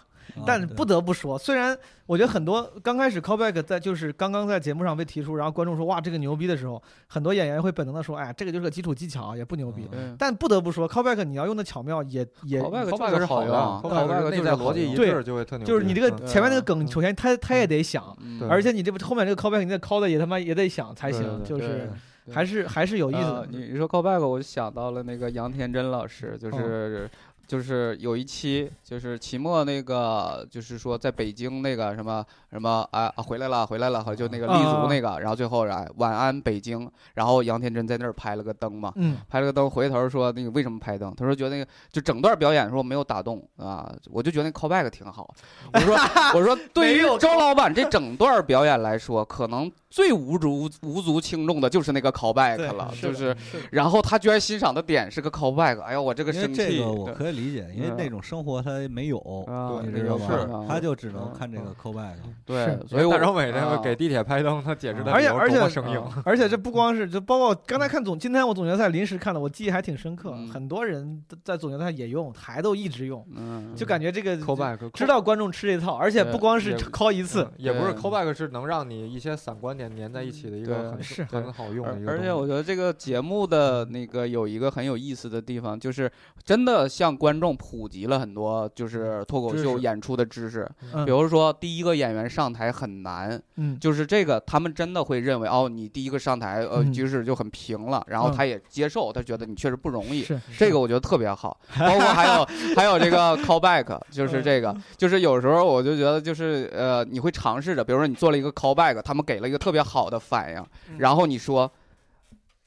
[0.46, 9.88] 但不得不说，虽然我觉得很多刚开始 callback 在就是刚刚在节目上被提出，然后观众说哇这个牛逼的时候，很多演员会本能的说，哎这个就是个基础技巧，也不牛逼。
[10.18, 15.66] 但不得不说，callback 你要用的巧妙，也也 callback 是好的，callback 内在逻辑一致就会特牛。
[15.66, 18.04] 就是你这个前面那个梗，首先他他也得想，
[18.50, 21.90] 而且你这后面这个 callback 你得 call 的也他妈也得想才行，就是
[22.32, 23.48] 还是还是有意思的。
[23.52, 27.10] 你说 callback，我就想到了那个杨天真老师，就是。
[27.46, 38.92] 就是有一期，就是期末那个，就是说在北京那个什么什么啊回来了回来了，就那个立足那个，然后最后然晚安北京，然后杨天真在那儿拍了个灯嘛，
[39.28, 41.14] 拍了个灯，回头说那个为什么拍灯？
[41.16, 45.34] 他说觉得那个就整段表演说没有打动啊，我就觉得那 callback 挺好。
[45.74, 45.96] 我说
[46.34, 49.72] 我说对于周老板这整段表演来说，可能。
[49.94, 60.66] 最无足无足轻重的就是那个 callback 了，就是，是然后他居然欣赏的点是个 callback，哎呀，我这个生气，这个我可以理解，因为嗯那种生活他没有，啊你对知道吗是啊？
[60.68, 62.16] 他就只能嗯看这个 callback。
[62.44, 66.02] 对，所以我大张伟那个啊给地铁拍灯，他解释的而且理由而且多么生硬。
[66.02, 70.32] 啊而且这不光是，就包括刚才看总，今天我总决赛临时看的，我记忆还挺深刻。
[70.36, 86.12] 嗯很多人在总决赛也用，还都一直用，嗯，就感觉这个 callback 知道观众吃这套，而且不光是 call 一次嗯，也不是 callback，是能让你一些散观点粘在一起的一个很是很好用的一个而而且我觉得这个节目的那个有一个很有意思的地方，就是
[86.44, 90.70] 真的向观众普及了很多就是脱口秀演出的知识。
[90.94, 100.24] 嗯比如说，第一个演员上台很难，嗯，就是这个他们真的会认为哦，你第一个上台呃局势就很平了，然后嗯他也接受，他觉得你确实不容易。
[100.24, 110.66] 是这个我觉得特别好，包括还有还有这个 callback，就是这个，就是有时候我就觉得就是呃，你会尝试着，比如说你做了一个 callback，他们给了一个特别好的反应，
[110.98, 111.70] 然后你说。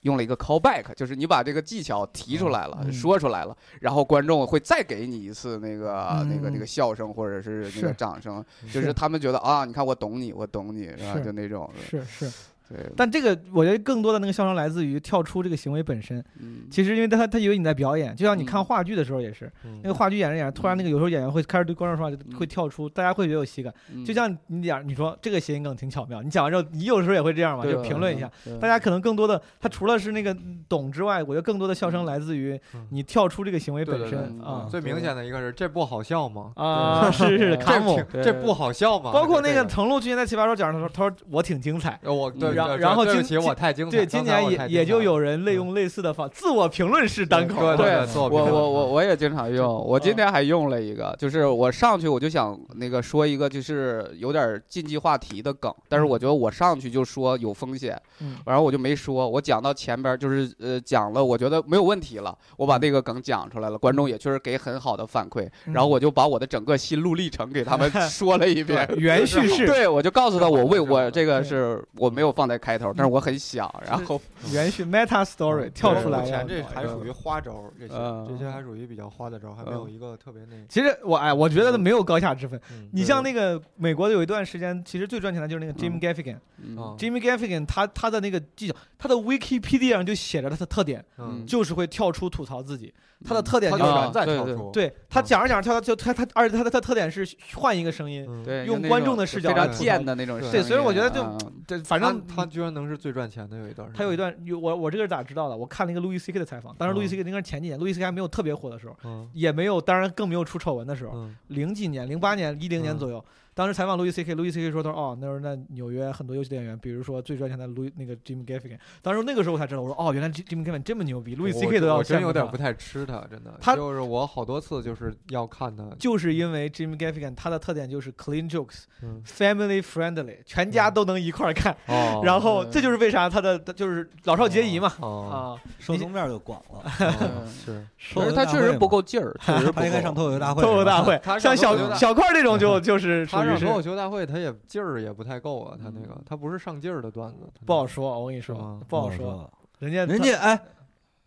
[0.03, 2.93] 用了一个 callback，就是你把这个技巧提出来了，嗯。
[2.93, 6.29] 说出来了，然后观众会再给你一次那个、嗯。
[6.29, 11.19] 那个那个笑声或者是那个掌声，就是他们觉得啊，你看我懂你，我懂你，是吧？
[11.19, 12.33] 就那种，是是，
[12.69, 16.23] 对，但这个我觉得更多的那个笑声来自于跳出这个行为本身。
[16.41, 19.81] 嗯，其实因为他他以为你在表演，就像你看嗯话剧的时候也是，嗯。
[19.83, 23.73] 那个话剧演着演着，突然那个有时候演员会开始对观众说话，就会跳出，大家会觉得有喜感。
[23.93, 24.05] 嗯。
[24.05, 30.37] 就像你讲，你说这个谐音梗挺巧妙，你讲完之后，你有时候也会这样嘛，就评论一下。，大家可能更多的，他除了是那个
[30.69, 32.87] 懂之外，我觉得更多的笑声来自于嗯。
[32.91, 36.53] 你跳出这个行为本身啊最明显的一个是这不好笑吗？
[36.57, 39.13] 啊，是是这，这不好笑吗？
[39.13, 41.99] 包括那个，个程璐之前在奇葩说讲的时候，他说我挺精彩。
[42.03, 43.97] 呃我对，然后今对不起，我太精彩。
[43.97, 68.87] 对，今年也也就有人类用类似的方自我评论式单口，对对我我我我也经常用，我今天还用了一个，就是我上去我就想那个说一个就是有点禁忌话题的梗，但是我觉得我上去就说有风险，嗯然后我就没说，我讲到前边就是呃讲了，我觉得没有问题了，我把那个梗讲出来了，观众也确实给很好的反馈，嗯然后我就把我的整个心路历程给他们 说了一遍。
[68.97, 74.21] 原叙事，对，我就告诉他我为我这个是我没有放在开头，但是我很想，然后
[74.53, 78.27] 原续 meta story 跳出来目前这还属于花招，这些嗯。
[78.29, 80.57] 这些还属于比较花的招，还没有嗯一个特别那。
[80.69, 82.61] 其实我哎，我觉得没有高下之分。
[82.71, 82.89] 嗯。
[82.93, 86.39] 你像那个美国的有一段时间，其实最赚钱的就是那个 Jim 嗯 Gaffigan。
[86.59, 86.77] 嗯。
[86.77, 92.93] 啊 Jimmy Gaffigan 他他的那个技巧，他的 Wikipedia 上就写着他的特点，嗯，就是会跳出吐槽自己。
[93.25, 98.27] 他的特点就是全在跳出，对他讲着讲着跳，就他他，而且他的他特点是换一个声音。
[98.67, 105.57] 用观众的视角非常贱的那种对，所以我觉得就啊这反正他他居然能是最赚钱的有一段时间，他有一段有我我这个是咋知道的？
[105.57, 107.09] 我看了一个路易 C K 的采访，当时路易嗯。
[107.09, 109.29] C K 应该是前几年，路易 C K 还没有特别火的时候，嗯。
[109.33, 111.37] 也没有，当然更没有出丑闻的时候，嗯。
[111.49, 112.99] 零几年、零八年、一零年嗯。
[112.99, 113.25] 左右。
[113.57, 118.77] 当时采访路易 C K，路易 C K 说：“他说哦，那时候在纽约很多优秀的演员，比如说最赚钱的路易那个 Jim Gaffigan。
[119.01, 123.55] 当时那个时候我才知道，我说哦，原来 Jim Gaffigan 这么牛逼，路易 C K 都要我真有点不太吃他，真的。
[123.59, 131.75] 他就是我好多次就是要看他，就是因为 Jim Gaffigan 他的特点就是 clean jokes、嗯 family friendly，全家嗯都能一块儿看。
[131.87, 134.93] 哦然后嗯这就是为啥他的他就是老少皆宜嘛。
[135.01, 136.83] 哦，啊，受众面就广了。
[137.09, 137.83] 哦是
[138.15, 140.15] 可是他确实不够劲儿，确实 不他应该上。
[140.15, 140.63] 脱口秀大会。
[140.63, 148.19] 脱口秀大会，像小小块儿这种就就是上脱口秀大会，他也劲儿也不太够啊，他那个嗯他不是上劲儿的段子，不好说。
[148.21, 149.51] 我跟你说，不好说。
[149.79, 150.61] 人家人家哎，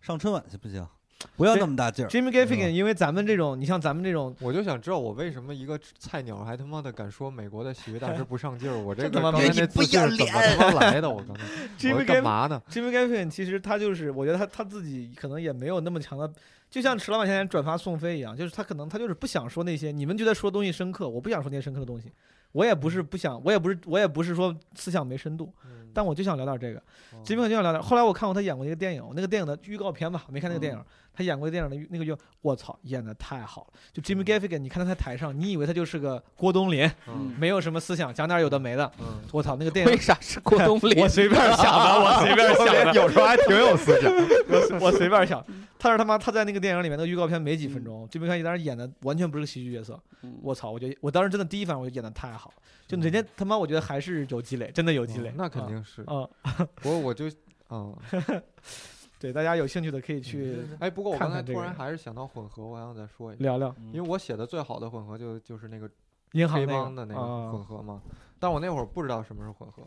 [0.01, 0.85] 上春晚去不行？
[1.35, 2.07] 不要那么大劲儿。
[2.07, 8.79] Jimmy Gaffigan，因为咱们这种，你像咱们这种，我就想知道我为什么一个菜鸟还他妈的敢说美国的喜剧大师不上劲儿？
[8.79, 11.09] 我这他妈刚才没那自信是怎么他妈来的？
[11.09, 11.43] 我刚才
[11.77, 16.31] Jimmy 我干嘛呢？Jimmy Gaffigan 其实他就是，我觉得他他自己可能也没有那么强的，
[16.69, 22.11] 就像迟老板现在转发宋飞一样，就是他可能他就是不想说那些你们觉得说东西深刻，我不想说那些深刻的东西，
[22.51, 26.79] 我也不是不想，我也不是我也不是说思想没深度，嗯但我就想聊点这个。
[26.79, 27.81] 哦 Jimmy 就想聊点。
[27.81, 30.85] 后来我看过他演过一个电影，那个电影的预告片吧，没看那个电影。
[31.09, 33.79] 嗯他演过电影的那个就，我操，演的太好了。
[33.91, 38.89] 就 Jimmy 嗯 Gaffigan，你看他在台上，你以为他就是个郭冬临，嗯没有什么思想，讲点有的没的。
[38.99, 40.97] 嗯，我操，那个电影为啥是郭冬临？
[41.03, 44.09] 我随便想的，我随便想的， 有时候还挺有思想。
[44.49, 45.45] 我 随我随便想。
[45.81, 49.99] 但是他妈他在那个电影里面那个预告片没几分钟，Jimmy Gaffigan 当时演的完全不是个喜剧角色。
[50.23, 52.55] 嗯我操，我觉得我当时真的第一反应我就演的太好了，
[52.87, 55.33] 就人家他妈我觉得还是有积累，真的有积累哦。
[55.37, 56.01] 那肯定是。
[56.03, 56.27] 啊。
[56.75, 57.27] 不过我就
[57.69, 57.91] 啊，
[59.19, 63.75] 对，大家有兴趣的可以去哎，不过我刚才突然还是想到混合，我想再说一下，聊聊。
[63.77, 65.89] 嗯因为我写的最好的混合就就是那个
[66.31, 68.01] 银行那黑帮的那个混合嘛，
[68.39, 69.83] 但我那会儿不知道什么是混合。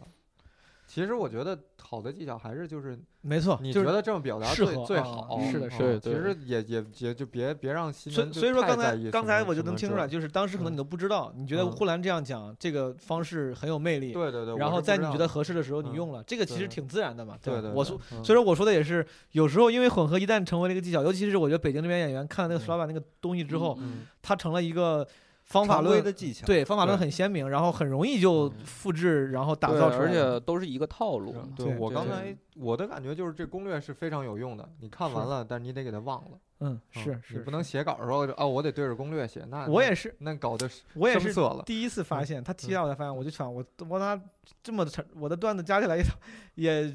[0.92, 17.38] 其实我觉得好的技巧还是就是没错，就是你觉得这么表达适最最好，是的嗯是的其实也也也就别别让新所以人所以说刚才刚才我就能听出来，就是当时可能嗯你都不知道，你觉得嗯呼兰这样讲这个方式很有魅力，对对对，然后在你觉得合适的时候你嗯用了，这个其实挺自然的嘛。
[17.42, 25.08] 对对，我说，所以说我说的也是，有时候因为混合一旦成为了一个技巧，尤其是我觉得北京这边演员看了那个石老板那个东西之后，嗯它成了一个
[25.52, 30.12] 方法论的技巧，对方法论很鲜明，然后很容易就嗯复制，然后打造出来而。
[30.12, 31.34] 且都是一个套路。
[31.56, 37.62] 对对我刚才我的感觉就是这攻略是非常有用的，你看完了，但是你得给它忘了，嗯，嗯是是，你不能。
[37.62, 41.32] 写稿的时候哦，我得对着攻略写，那那我也是，那搞得是我也是
[41.64, 44.20] 第一次发嗯现，他提到我才发现，我就想我我他
[44.62, 46.04] 这么长，我的段子加起来也
[46.56, 46.92] 也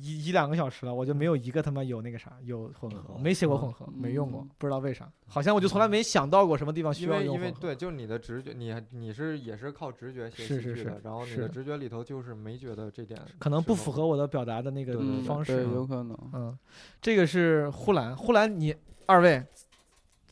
[0.00, 7.46] 一一两个小时了，我就没有一个他妈有那个啥有混合，没写过混合，没用过嗯，不知道为啥，好像我就从来没想到过什么地方需因为要用混合。
[7.46, 15.62] 因为对，就是你的直觉，你还你是也是靠直觉写是是是喜剧的，然后你是的直觉里头就是没觉得这点可能不符合我的表达的那个对对对对，方式。
[15.64, 16.16] 有可能。
[16.32, 16.58] 嗯，
[17.00, 18.74] 这个是呼兰，呼兰你
[19.06, 19.44] 二位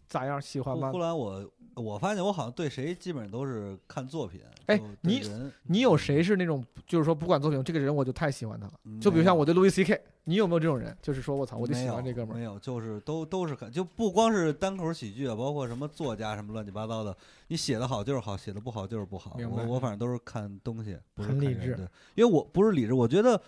[0.06, 0.40] 咋样？
[0.40, 1.02] 喜欢吗呼呼？
[1.02, 1.50] 兰我
[1.80, 5.22] 我发现我好像对谁基本上都是看作品，哎你
[5.64, 8.72] 你有谁是那种就是说不管作品，这个人我就太喜欢他了？
[8.84, 10.96] 嗯就比如像我对路易 C K，你有没有这种人？
[11.00, 12.38] 就是说我操，我就喜欢这哥们儿。
[12.38, 17.16] 没有，就是都都是看，就不光是单口喜剧啊，包括什么作家什么乱七八糟的，
[17.48, 19.36] 你写的好就是好，写的不好就是不好。
[19.36, 23.40] 明白我我反正都是看东西，不是很理智看人对，因为我不是理智，我觉得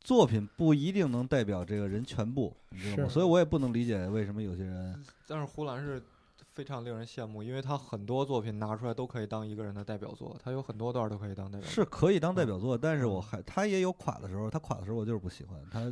[0.00, 3.08] 作品不一定能代表这个人全部，你知道吗？
[3.08, 6.02] 是所以我也不能理解为什么有些人但是胡兰是
[6.60, 11.70] 非常令人羡慕，因为他很多作品拿出来都可以当一个人的代表作，他有很多段都可以当代表作。
[11.70, 15.90] 是可以当代嗯表作，但是我嗯还他也有垮的时候，他垮的时候我就是不喜欢他。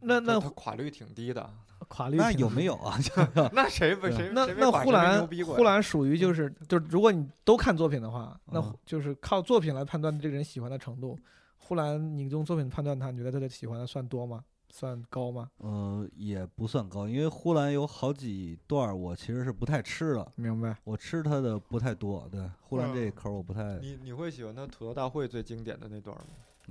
[0.00, 1.48] 那那垮率挺低的，
[1.86, 2.98] 垮率那有没有啊？
[3.54, 11.16] 那谁不谁那那呼兰呼兰属于就是就是，如果你都看作品的话，那嗯就是靠作品来判断这个人喜欢的程度。
[11.58, 14.42] 呼兰，你用作品判断他，你觉得他的喜欢的算多吗？
[14.70, 15.50] 算高吗？
[15.58, 20.76] 呃，也不算高，因为呼兰有好几段儿我其实是不太吃的，明白。
[20.84, 22.28] 我吃它的不太多。
[22.30, 23.78] 对，呼兰这一口儿我不太。
[23.78, 26.24] 你你会喜欢它吐槽大会最经典的那段吗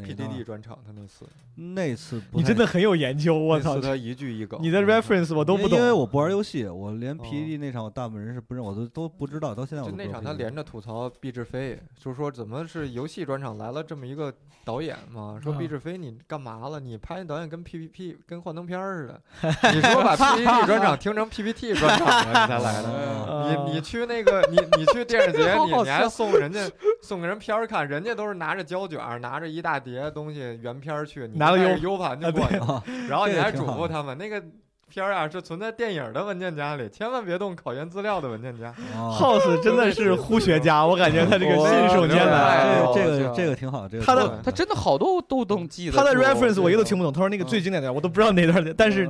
[0.05, 3.81] ？PDD 专场他那次，那次不太你真的很有研究，我操次！
[3.81, 5.77] 他一句一梗，你的嗯 reference 我都不懂。
[5.77, 14.33] 因为我不玩游戏，我连哦 PDD 那场我大部分人是不认，我都都不知道，到现在我都不知道就那场他 PDD 连着吐槽毕志飞，就说怎么是游戏专场来了这么一个
[14.63, 15.39] 导演嘛？
[15.41, 16.79] 说啊毕志飞你干嘛了？
[16.79, 19.21] 你拍导演跟 PPT 跟幻灯片儿似的，
[19.73, 22.89] 你说把 PDD 专场听成 PPT 专场了，你才来的。
[22.89, 26.69] 哦 啊你你去那个你你去电影节， 好好你你还送人家
[27.01, 34.43] 送个人片儿看，人家都是拿着胶卷儿，拿着一大叠东西原片儿去，你拿个 U- 盘就啊过去了，啊，然后你还嘱咐他们那个。
[34.89, 38.73] 片儿啊，是存在电影的文件夹里，千万别动考研资料的文件夹。
[38.95, 42.79] 哦 House 真的是呼学家，我感觉他这个信手拈来。
[42.79, 45.97] 哦这个这个挺好，这个他的他真的好多都能记得。
[45.97, 49.05] 他的 reference 我一个都听不不懂，他说那个嗯最经典的我都不知道哪段的，但是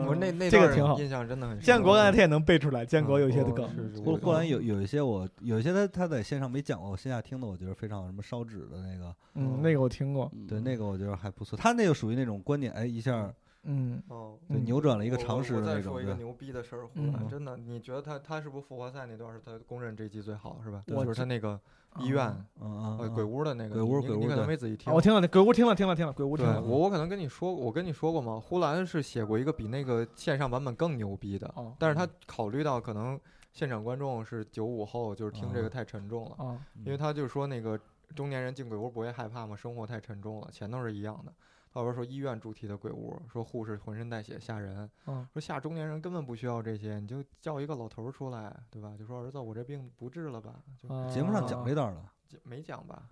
[0.50, 1.60] 这个挺好印象真的很。
[1.60, 3.70] 建国刚才他也能背出来，建国有一些的嗯梗。
[3.70, 10.32] 是是是呼呼兰有有一些我有一些他他在线上没讲过，我线下听的我觉得非常好什么烧纸的那个，嗯，那个我听过。
[10.48, 11.56] 对那个我觉得还不错。
[11.56, 13.32] 他那个属于那种观点，哎一下
[13.70, 15.94] 嗯，哦，扭转了一个我常识我的那种。
[15.94, 20.84] 对，再说一个牛逼的事儿，呼嗯兰真的，你觉得他他是不是复活赛那段是他公认这季最好是吧？
[20.88, 21.60] 我就是他那个
[22.00, 25.02] 医院呃鬼屋的那个，鬼屋鬼屋你可能没仔细听啊，我。
[25.02, 26.62] 听了，鬼屋听了，听了，听了，鬼屋听了。
[26.62, 28.40] 对我，我可能跟你说，我跟你说过吗？
[28.40, 33.20] 呼兰是写过一个比那个线上版本更牛逼的，哦但是他考虑到可能
[33.52, 37.78] 现场观众是九五后，就是听这个哦太沉重了，啊，因为他就说那个
[38.16, 39.56] 中年人进鬼屋不会害怕吗？
[39.56, 41.34] 生活太沉重了，钱都是一样的。
[41.78, 48.94] 他边说医院主题的鬼屋，说护士浑身带血吓人，嗯说吓中年人根本不需要这些，你就叫一个老头儿出来，对吧？
[48.98, 50.56] 就说儿子，我这病不治了吧？
[50.82, 52.02] 就啊节目上讲这段了，
[52.44, 53.04] 没讲吧？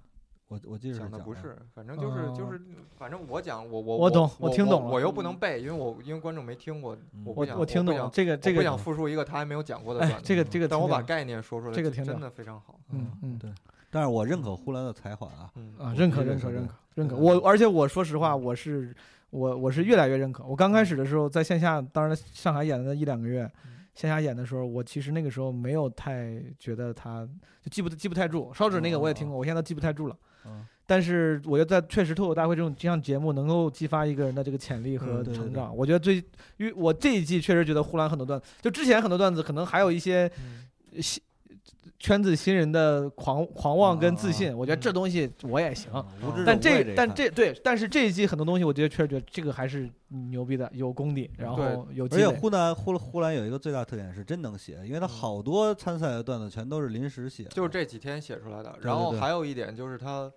[0.48, 2.62] 我我记得是讲的不是，反正就是就哦是，
[2.96, 12.80] 反正我讲我我我懂我我听懂了我又不能背，因为我因为观众没听过，嗯我不想我我听懂了这个这个不想复述一个他还没有讲过的哎段，子，这个这个但我把概念说出来，这个真的非常好。
[12.90, 13.52] 嗯嗯对，
[13.90, 17.16] 但是我认可呼兰的才华啊，嗯啊，认可认可认可认可。
[17.16, 18.96] 嗯我而且我说实话，我是
[19.30, 20.44] 我我是越来越认可。
[20.44, 27.26] 我刚开始的时候在线下，当然上海演的那一两个月，嗯线下演的时候，我其实那个时候没有太觉得他
[27.62, 28.52] 就记不记不太住。
[28.54, 30.18] 烧纸那个我也听过，我现在都记不太住了。
[30.46, 35.76] 嗯，但是我觉得在确实脱口大会这种这样节目能够激发一个人的这个潜力和成长。
[35.76, 36.18] 我觉得最，
[36.58, 41.24] 因为我这一季确实觉得呼兰很多段，就之前很多段子可能还有一些嗯新
[41.98, 45.92] 圈子新人的狂狂妄跟自啊信，我觉得这嗯东西我也行。
[46.46, 52.06] 但这但这对，但是这一季很多东西，我觉得确实觉得这个还是牛逼的，有功底，然后有。
[52.06, 58.78] 而且呼兰呼呼兰有一个最大特点是真能写，因为他嗯好多参赛的段子全都是临时写，就是这几天写出来的。
[58.82, 60.32] 然后还有一点就是他，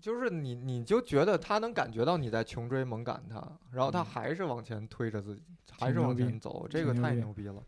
[0.00, 3.42] 就是你你就觉得他能感觉到你在穷追猛赶他，
[3.72, 5.42] 然后他还是往前推着自己，
[5.78, 7.62] 还是往前走，这个太牛逼了。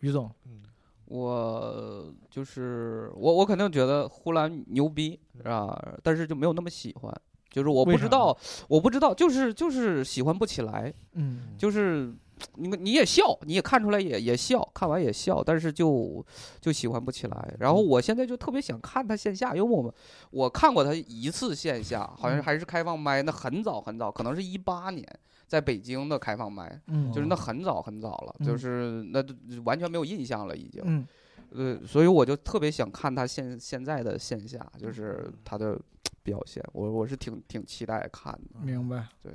[0.00, 0.62] 于总，嗯，
[1.06, 7.12] 我就是我，我肯定觉得呼兰牛逼啊，但是就没有那么喜欢。
[7.50, 8.36] 就是我不知道，
[8.68, 12.14] 我不知道，就是就是喜欢不起来，嗯，就是
[12.56, 16.24] 你们你也笑，你也看出来也也笑，看完也笑，但是就
[16.60, 17.54] 就喜欢不起来。
[17.58, 19.90] 然后我现在就特别想看他线下，因为我们
[20.30, 22.42] 我看过他一次线下，好像嗯。
[22.42, 25.04] 还是开放麦，那很早很早，可能是一八年
[25.48, 29.24] 在北京的开放麦，嗯，就是那很早很早了，就嗯是那
[29.64, 30.80] 完全没有印象了已经。
[30.86, 31.04] 嗯
[31.50, 35.80] 呃，所以我就特别想看他现现在的线下，就是他的
[36.22, 38.60] 表现，我我是挺挺期待看的。
[38.60, 39.08] 明白。
[39.22, 39.32] 对，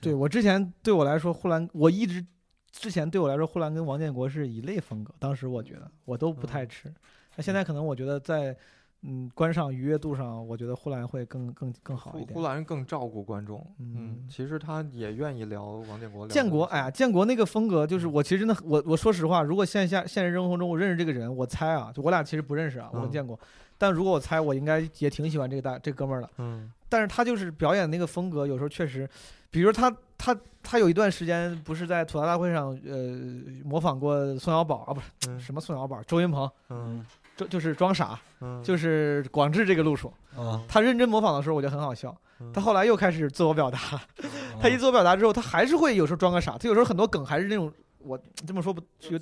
[0.00, 2.26] 对我之前对我来说，呼兰我一直
[2.72, 5.14] 之前对我来说，呼兰跟王建国是一类风格。
[5.20, 6.92] 当时我觉得我都不太吃，
[7.36, 8.56] 那现在可能我觉得在嗯
[9.34, 12.46] 观赏愉悦度上，我觉得呼兰会更更更好一点呼呼。
[12.46, 16.28] 兰更照顾观众，嗯嗯，其实他也愿意聊王建国。
[16.28, 23.38] 建国，哎呀，建国那个风格，就是我其实真的，我我说实话，如果线下现实生活中我认识这个人，我猜啊，就我俩其实不认识啊，我跟嗯建国，
[23.78, 26.30] 但如果我猜，我应该也挺喜欢这个大这哥们儿的。
[26.38, 29.08] 嗯但是他就是表演那个风格，有时候确实，
[29.48, 29.88] 比如他
[30.18, 33.16] 他他有一段时间不是在吐槽大会上，呃，
[33.64, 37.06] 模仿过宋小宝啊，不是嗯什么宋小宝，周云鹏，嗯
[37.40, 40.12] 就就是装傻，嗯，就是广智这个路数。
[40.36, 42.14] 啊，他认真模仿的时候，我觉得很好笑。
[42.40, 43.78] 嗯他后来又开始自我表达，
[44.60, 48.80] 他一自我表达之后，他还是会有时候装个傻，他有时候很多梗还是那种我这么说不
[49.10, 49.18] 有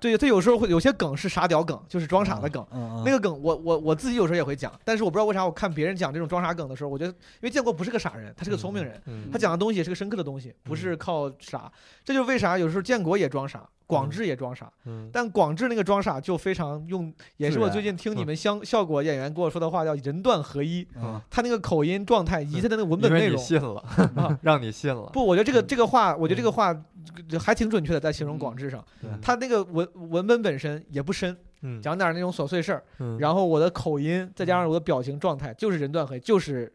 [0.00, 2.66] 对他有时候会有些梗是傻屌梗，就是装傻的梗。
[2.72, 11.70] 嗯，那个梗我我我自己有时候也会讲，但是我不知道为啥我看别人讲这种装傻梗的时候，我觉得因为建国不是个傻人，他是个聪明人，嗯他讲的东西也是个深刻的东西，不是靠傻。
[12.02, 15.10] 这就是为啥有时候建国也装傻，广智也装傻，嗯。
[15.12, 23.36] 但广智那个装傻就非常用，也是我最近听你们相效果演员跟我说的话叫人段合一，嗯他那个口音状态以及他的那个文本内容。
[23.36, 23.80] 信了，
[24.16, 25.10] 啊 让你信了。
[25.12, 26.74] 不，我觉得这个这个话，我觉得这个话
[27.38, 28.84] 还挺准确的，在形容广智上，
[29.20, 33.18] 他那个文文本本身也不深，嗯，讲点那种琐碎事儿，嗯。
[33.18, 36.72] 然后我的口音再加上我的表情状态，就是人段合一，就是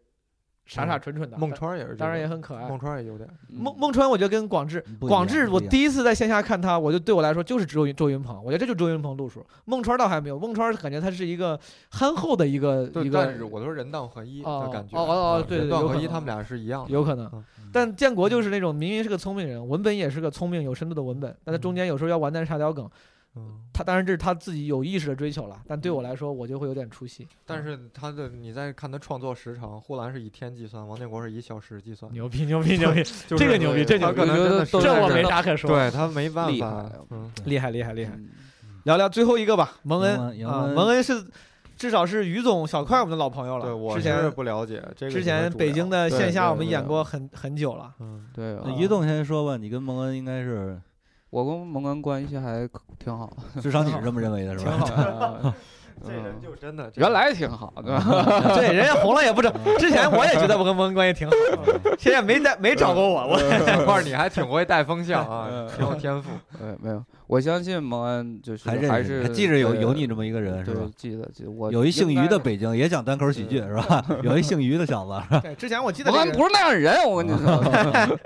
[0.65, 1.37] 傻傻蠢蠢的。
[1.37, 2.67] 孟川也是当然也很可爱。
[2.67, 9.45] 孟川也有点，孟孟川，我觉得跟广智，不一样广志，我第一次在线下看他，我就对我来说就是周云周云鹏，我觉得这就是周云鹏路数。
[9.65, 11.59] 孟川倒还没有，孟川感觉他是一个
[11.91, 14.97] 憨厚的一个对一，个但是我都是人道合一哦的感觉。
[14.97, 16.91] 哦哦哦对对有可能合一他们俩是一样的。
[16.91, 22.89] 有可能嗯，但建国就是那种明明是个聪明人，文本也是个聪明有深度的文本，但他中间有时候要完蛋傻屌梗，
[23.35, 27.27] 嗯，他当然这是他自己有意识的追求了，但对我来说我就会有点出戏。
[27.45, 35.69] 但是他的你再看他创作时长，呼兰是以天计算，王建国是以小时计算，牛逼牛逼牛逼， 就是这个牛逼这牛可能这我没啥可说。
[35.69, 38.13] 对他没办法，嗯，厉害厉害厉害。
[38.15, 38.29] 嗯
[38.85, 40.15] 聊聊最后一个吧，蒙恩
[40.75, 41.25] 蒙恩是
[41.75, 43.65] 至少是于总小块我们的老朋友了。
[43.65, 47.91] 对我是之前不了解这个之前北京的线下我们演过很很久了。
[47.99, 50.79] 嗯，对于总先说吧，你跟蒙恩应该是，
[51.35, 52.65] 我跟蒙恩关系还
[52.97, 53.29] 挺好，
[53.61, 54.71] 至少你是这么认为的，是吧？
[54.85, 55.25] 挺好的。
[55.25, 55.55] 啊
[56.05, 58.53] 这人嗯就真的原来挺好， 对吧？
[58.55, 59.51] 对，人家红了也不整。
[59.77, 61.35] 之前我也觉得我跟蒙恩关系挺好，
[61.97, 66.29] 现在没带没找过我，我这块儿你还挺会带风向啊，嗯挺有天赋。
[66.61, 70.81] 呃，没有，我相信蒙恩就是还认识还是记着有有你这么一个人是吧？
[70.95, 74.05] 记得记得，我有一姓于的北京也讲单口喜剧是吧？
[74.23, 75.39] 有一姓于的小子是吧？
[75.43, 78.19] 对之前我记得这个蒙恩不是那样的人，我跟你说。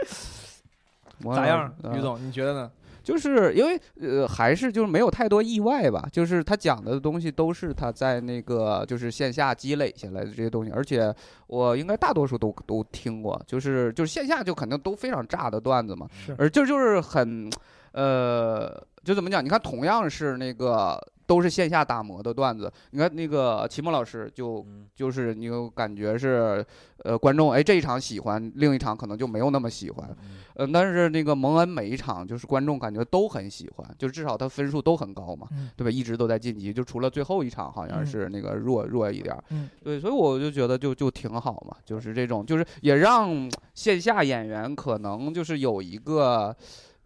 [1.36, 2.72] 咋样，呃于总你觉得呢？
[3.10, 11.12] 就是因为呃，还是就是没有太多意外吧，就是他讲的东西都是他在那个就是线下积累下来的这些东西，而且
[11.48, 17.52] 我应该大多数都都听过，就是就是线下就肯定都非常炸的段子嘛，是而这就是很
[17.94, 19.44] 呃，就怎么讲？
[19.44, 21.02] 你看，同样是那个。
[21.30, 24.66] 都是线下打磨的段子，你看那个齐墨老师就
[24.96, 26.66] 就是你有感觉是，
[27.04, 30.10] 呃，观众哎这一场喜欢，另一场可能就没有那么喜欢，
[30.56, 35.70] 嗯，但是那个蒙恩每一场就是观众感觉都很喜欢，就至少他分数都很高嘛，嗯。
[35.78, 35.92] 对吧？
[35.92, 38.06] 一直都在晋级，就除了最后一场好像嗯。
[38.08, 46.56] 是那个弱、弱一点儿，嗯，对，所以我就觉得就就挺好嘛，就是这种，就是也让线下演员可能就是有一个。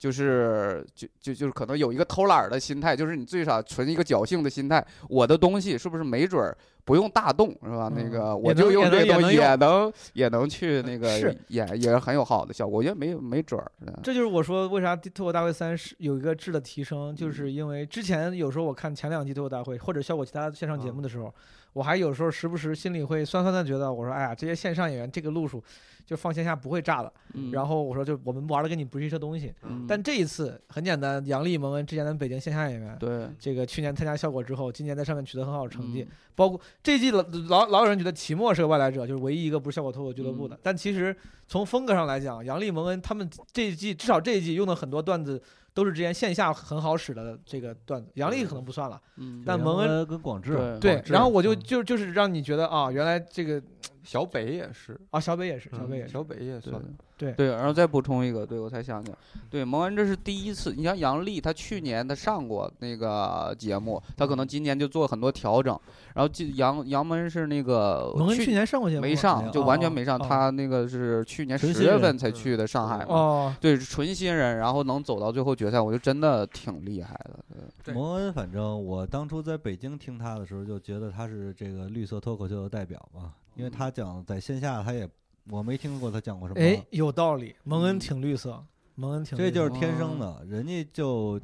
[0.03, 7.89] 就是就就就是可能有一个偷懒儿的心态，就是你最少存一个侥幸的心态，我的东西是不是没准儿不用大动是吧？
[7.95, 13.71] 那嗯个我就用这个东西也也能也能去那个也是很有好的效果，我觉得没没准儿。
[14.03, 21.33] 这就是我说为啥脱口大会三是有一个质的提升，就是因为之前有时候我看前两季脱口大会或者效果其他线上节目的时候，
[21.73, 25.61] 我还有时候时不时心里会酸酸的觉得，我说哎呀，这些线上演员这个路数
[26.05, 27.11] 就放线下不会炸的。
[27.33, 29.51] 嗯然后我说就我们玩的跟你不是一车东西。
[29.63, 40.55] 嗯但这一次很简单，杨笠、蒙恩之前的北京线下演员，对这个去年参加效果之后，今年在上面取得很好的成绩，嗯包括这一季老老老有人觉得齐墨是个外来者，就是唯一一个不是效果脱口俱乐部的。
[40.55, 41.15] 嗯但其实
[41.47, 45.41] 从风格上来讲，杨笠、蒙恩他们这一季至少这一季用的很多段子
[45.73, 48.09] 都是之前线下很好使的这个段子。
[48.15, 53.61] 杨笠可能不算了，嗯，但蒙恩恩跟广志，对然后我就嗯就就是让你觉得啊，原来这个
[54.03, 56.83] 小北也是，啊，小北也是，小嗯北也是，小北也对算，
[57.17, 59.17] 对对，然后再补充一个，对我才想起来，
[59.49, 60.73] 对蒙恩这是第一次。
[60.75, 65.79] 你像杨笠，他去年他上过那个节目，他可能今年就做很多调整。
[66.15, 73.05] 然后记杨杨蒙恩是那个蒙恩去年上过节目没上，就完全没上，哦他那个是去年十月份才嗯去的上海嘛。
[73.07, 77.93] 哦，对，纯新人，然后能走到最后决赛，我就真的挺厉害的。
[77.93, 85.07] 蒙恩，反正我当初在北京听他的时候，就觉得他是这个绿色脱口秀的代表嘛，因为他讲在线下他也
[85.49, 88.63] 我没听过他讲过什么，哎，有道理，蒙恩嗯挺绿色，
[88.95, 91.39] 蒙恩挺绿色，这就是天生的，人家就，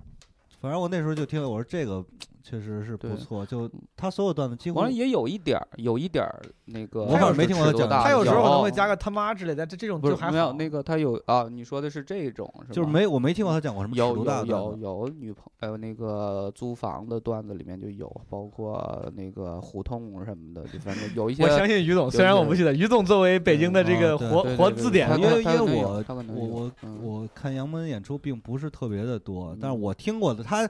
[0.61, 2.03] 反正我那时候就听了，我说这个
[2.49, 7.03] 确实是不错，就他所有段子几乎完了也有一点儿，有一点儿那个。
[7.03, 11.47] 我好像没听过他讲他有时候可能会加个他妈之类的，这这种不就还好没有那个他有啊？
[11.47, 12.73] 你说的是这种是吧？
[12.73, 30.67] 就是没我没听过他讲过什么有有有有女朋呃那个租房的段子里面就有，包括那个胡同什么的，就反正有一些我相信于总，虽然我不记得，于总作为北京的这个活活字典，因为因为我我我嗯我看杨门演出并不是特别的多，但是嗯我听过的他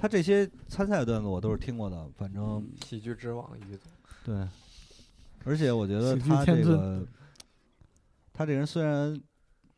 [0.00, 3.90] 他这些参赛的段子我都是听过的，反正嗯喜剧之王于总，
[4.24, 4.48] 对，
[5.44, 7.04] 而且我觉得他这个
[8.32, 9.20] 他这人虽然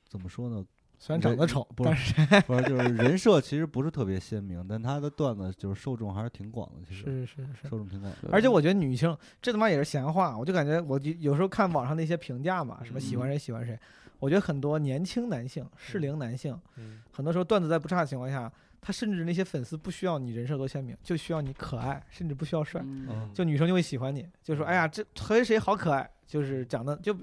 [0.07, 0.62] 怎么说呢，
[0.99, 7.68] 虽然长得丑， 不是是不是就是人设其实不是特别鲜明，但他的段子就是受众还是挺广的，其实是是是。
[7.71, 8.29] 受众挺广的。
[8.31, 13.79] 而且我觉得女性这他妈也是闲话，我就感觉我就有时候看网上那些评价嘛，什么喜欢谁喜欢谁，
[14.18, 22.83] 我觉得很多年轻男性、适龄男性，嗯，很多时候段子在不差的情况下，他甚至那些粉丝不需要你人设多鲜明，就需要你可爱，甚至不需要帅，
[23.35, 27.14] 就女生就会喜欢你，就说哎呀这和谁好可爱，就是讲的就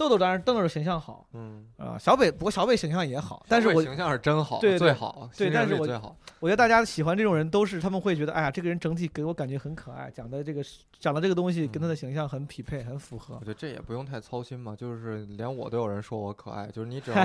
[0.00, 10.62] 豆豆当然豆豆的形象好嗯，啊、小北不过小北形象也好，但是我形象是真好，对对最好，对但是我最好，我觉得大家喜欢这种人都是他们会觉得哎呀这个人整体给我感觉很可爱，讲的这个
[10.98, 13.44] 讲的这个东西跟他的形象很匹配，很符合我觉。
[13.44, 17.22] 得这也不用太操心嘛，就是连我都有人说我可爱，就是你只 要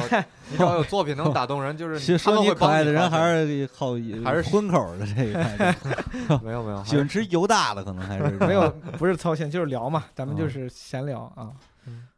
[0.51, 5.71] 你只要有作品能打动人，就是其实说你可爱的人还是好还是荤口的这个态
[6.28, 11.49] 度，没有没有，喜欢吃油大的可能还是没有，不是操心，就是聊嘛，咱们就嗯是闲聊啊。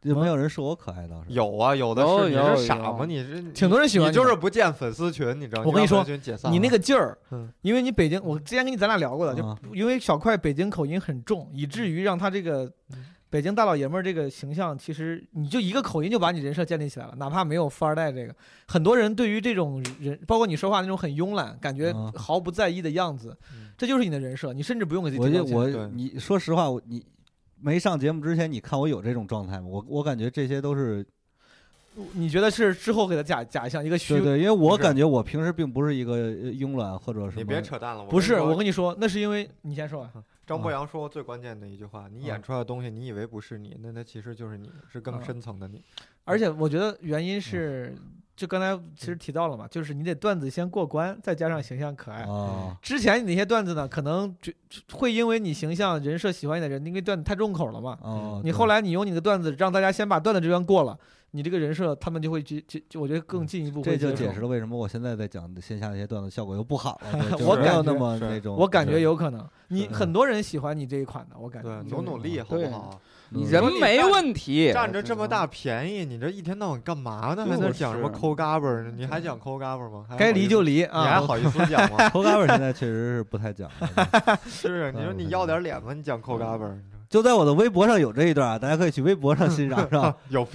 [0.00, 3.04] 就没有人说我可爱倒是有啊，有的是，你有有是傻吗？
[3.06, 5.62] 你是挺多人喜欢你就是不建粉丝群，你知道？
[5.62, 6.04] 我跟你说
[6.50, 13.04] 你那个劲儿嗯，因为你北京，我之前跟你咱俩聊过的，就啊因为小快北京口音很重，以至于让他这个嗯。
[13.30, 18.34] 北京大老爷们儿这个形象，其实你就一个口音就把你人设建立起来了，哪怕没有富二代这个，
[18.66, 25.54] 很多人对于这种人，包括你说话那种很慵懒，感觉啊毫不在意的样子嗯，这就是你的人设，你甚至不用给自己我就贴标签。
[25.58, 25.94] 我对。
[25.94, 27.04] 你说实话，我你
[27.60, 29.66] 没上节目之前，你看我有这种状态吗？
[29.66, 31.06] 我我感觉这些都是
[32.12, 37.42] 你觉得是之后给他假假象一个虚对对，因为我感觉我平时并不是一个呃慵懒或者什么。
[37.42, 40.10] 你别扯淡了，不是，我跟跟你说，那是因为你先说完。
[40.46, 45.82] 张博洋说过最关键的一句话：你演嗯出来的东西，你以为不是你，那那其实就是你，是更嗯深层的你。
[46.24, 47.94] 而且我觉得原因是，
[48.38, 52.22] 就刚才其实提到了嘛，就是你得段子先过关，再加上形象可爱。
[52.22, 54.52] 哦，之前你那些段子呢，可能就
[54.92, 57.98] 会因为你形象、人设喜欢你的人，因为段子太重口了嘛。
[58.00, 60.96] 哦，你后来你用你的段子让大家先把段子这边过了，
[61.32, 64.38] 你这个人设他们就会去就就我觉得更进一步这就解释。
[64.40, 68.56] 了为什么我现在在讲线下那些段子效果又不好了， 我感就是没有那觉么是那种。
[68.56, 73.00] 我感觉有可能，你很多人喜欢你这一款的，我感觉对，努努力，好不好？
[73.30, 77.46] 你嗯人没问题，占着这么大便宜，你这一天到晚干嘛呢？
[77.46, 78.92] 还在讲什么抠嘎巴儿呢？
[78.96, 80.04] 你还讲抠嘎巴儿吗？
[80.08, 81.02] 还该离好意思，就离啊。
[81.02, 82.08] 你还好意思讲吗？
[82.08, 84.38] 抠嘎巴现在确实是不太讲了。
[84.48, 85.92] 是啊，你说你要点脸吗？
[85.92, 90.14] 你讲抠嘎巴儿，就在我的微博上有这一段啊，大家可以去微博上欣赏， 是吧？
[90.28, 90.46] 有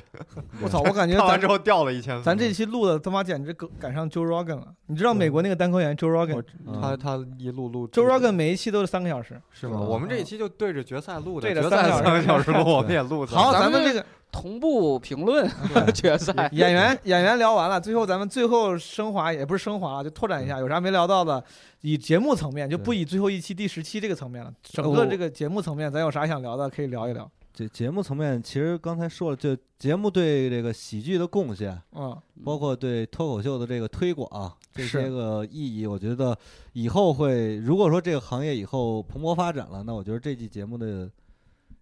[0.62, 2.24] 我操，我感觉咱看完之后掉了一千分。
[2.24, 4.68] 咱这期录的他妈简直赶赶上 Joe Rogan 了。
[4.88, 9.42] 你知道美国那个单口演员 Joe 我 Rogan，嗯他他一路录 Joe Rogan 每一期都是三个小时。
[9.52, 9.78] 是吗？
[9.82, 13.26] 嗯我们这一期就对着决赛录的，对赛三个小时录，我们也录。
[13.26, 15.48] 好，咱们这个同步评论
[15.94, 16.50] 决赛。
[16.52, 21.42] 演员演员聊完了，最后咱们最后升华也不是升华了，就拓展一下，有啥没聊到的，
[21.82, 27.30] 以节目层面就不以最后一期第十期这个层面了，整个这个节目层面，咱有啥想聊的可以聊一聊。
[27.54, 36.36] 这节目层面，其实刚才说了，就节目对这个喜剧的贡献，嗯，包括对脱口秀的这个推广，这些个意义，我觉得
[36.72, 41.08] 以后会，如果说这个行业以后蓬勃发展了，那我觉得这季节目的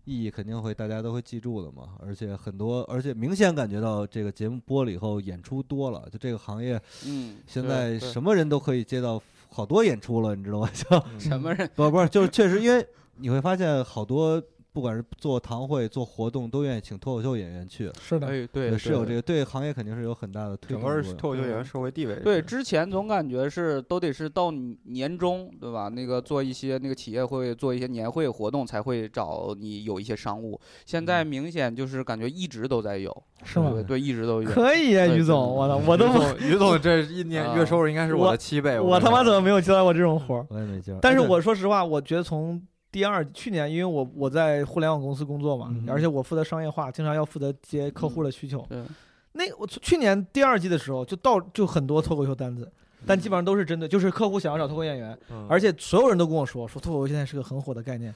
[0.06, 1.90] 意义肯定会大家都会记住的嘛。
[2.00, 10.70] 而且很多，而且明显感觉到这个节目播了以后，演出多了，就这个行业嗯，现在什么人都可以接到好多演出了，你知道吗？
[10.74, 11.70] 就 什么人？
[11.76, 12.86] 不不是，就是确实，因为
[13.18, 14.42] 你会发现好多
[14.74, 17.92] 不管是做堂会、做活动，都愿意请脱口秀演员去。
[18.02, 21.14] 是的，哎，对，是有这个，对行业肯定是有很大的推动整个。
[21.14, 25.90] 脱口秀演员社会地位对，之前总感觉是都得是到年终，对吧？
[25.90, 33.12] 那个做一些那个企业会做一些年会活动才会找你有一些商务，现在明显就是感觉一直都在有，
[33.44, 33.72] 是吗？
[33.72, 34.50] 对对，一直都有。
[34.50, 38.80] 可以啊，于总，我操，我都于总，于总这一年啊月收入应该是我我的七倍。
[38.80, 40.46] 我他妈怎么没有接到过这种活儿？
[40.50, 41.00] 我也没劲儿。
[41.02, 42.62] 但是我说实话，我觉得从
[42.92, 48.66] 第二去年，因为我我在互联网公司工作嘛，嗯而且我负责商业化，经常要负责接客户的需求。
[48.68, 48.84] 对，
[49.32, 52.70] 那我去年第二季的时候，就到就很多脱口秀单子，
[53.06, 58.14] 但基本上都是针对，就是客户想要找脱口演员，嗯而且所有人都跟我说，说脱口秀现在是个很火的概念。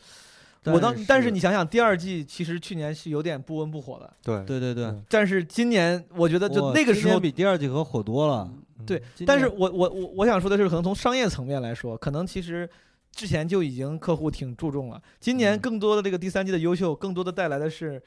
[0.65, 4.11] 我当，但是你想想，第二季其实去年是有点不温不火的，
[4.45, 8.49] 对对对但是今年我觉得就那个时候比第二季可火多了。
[8.51, 12.69] 嗯对但是我我我我想说的是，可能从商业层面来说，可能其实
[13.15, 15.01] 之前就已经客户挺注重了。
[15.19, 15.59] 今年嗯。
[15.59, 18.01] 更多的这个第三季的优秀，更多的带来的是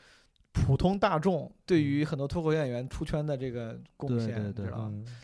[0.53, 4.67] 普通大众对于很多脱口秀演员出圈的这个贡献，对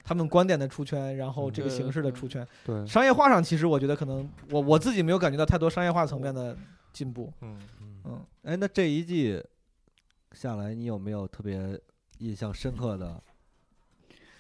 [0.03, 6.57] 他们观点的出圈，然后这个形式的出圈，对，商业化上其实我觉得可能我我自己没有感觉到太多商业化层面的
[6.93, 7.33] 进步。
[7.43, 7.59] 嗯，
[8.05, 9.43] 嗯，哎，那这一季
[10.33, 11.79] 下来，你有没有特别
[12.19, 13.23] 印象深刻的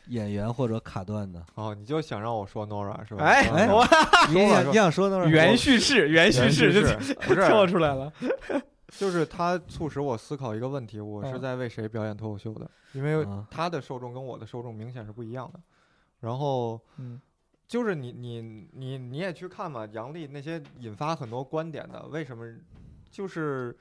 [0.09, 1.45] 演员或者卡段的？
[1.55, 3.25] 哦，你就想让我说 Nora 是吧？
[3.25, 3.85] 哎哎我
[4.31, 8.13] 你想你想说的是原叙事，原叙事就跳出来了。
[8.97, 12.71] 就是他促使我思考一个问题：我是嗯在为谁表演脱口秀的？
[12.93, 15.61] 因为啊他的受众跟我的受众明显是不一样的。
[16.21, 17.21] 然后嗯
[17.67, 22.45] 就是你你你你也去看嘛，杨笠那些引发很多观点的，为什么？
[23.11, 23.77] 就是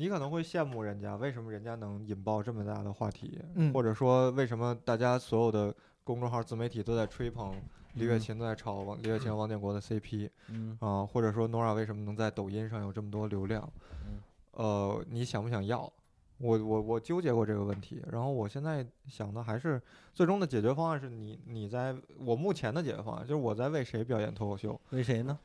[0.00, 3.38] 你可能会羡慕人家，为什么人家能引爆这么大的话题？
[3.54, 7.54] 嗯或者说为什么大家所有的公众号自媒体都在吹捧
[7.92, 13.70] 李雪嗯琴，都在炒王李雪琴、王建国的 CP 嗯啊、或者说 Nora 为什么能在抖音上有这么多流量？
[14.06, 14.22] 嗯
[14.52, 15.92] 呃，你想不想要？
[16.38, 19.78] 我我我纠结过这个问题，然后我现在想的还是
[20.14, 25.38] 最终的解决方案是你你在我目前的解决方案就是我在为谁表演脱口秀，为谁呢？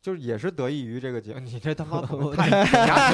[0.00, 1.40] 就是也是得益于这个节目。
[1.44, 3.12] 你这他妈怎么 太假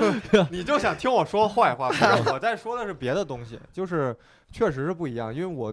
[0.50, 1.88] 你就想听我说坏话？
[1.88, 4.16] 不是，我在说的是别的东西，就是
[4.52, 5.72] 确实是不一样，因为我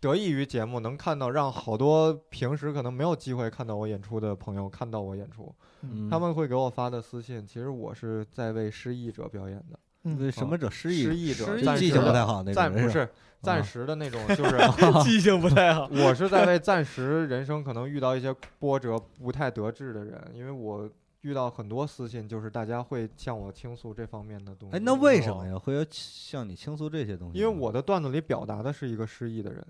[0.00, 9.78] 得益于节目能看到让好多平时可能没有机会看到我演出的朋友看到我演出，嗯他们会给我发的私信，其实我是在为失忆者表演的。
[10.02, 11.02] 为什么者失忆？
[11.04, 13.08] 失忆者失忆记性不太好那种人暂不是
[13.40, 14.58] 暂啊时的那种，就是
[15.02, 15.88] 记性不太好。
[15.90, 20.88] 我是在为暂时人生可能遇到一些波折不太得志的人，因为我
[21.22, 24.76] 遇到很多私信，就是大家会向我倾诉这方面的东西。
[24.76, 25.46] 哎，那为什么？
[25.46, 25.58] 呀？
[25.58, 27.38] 会有向你倾诉这些东西？
[27.38, 29.64] 因为我的段子里表达的是一个失忆的人。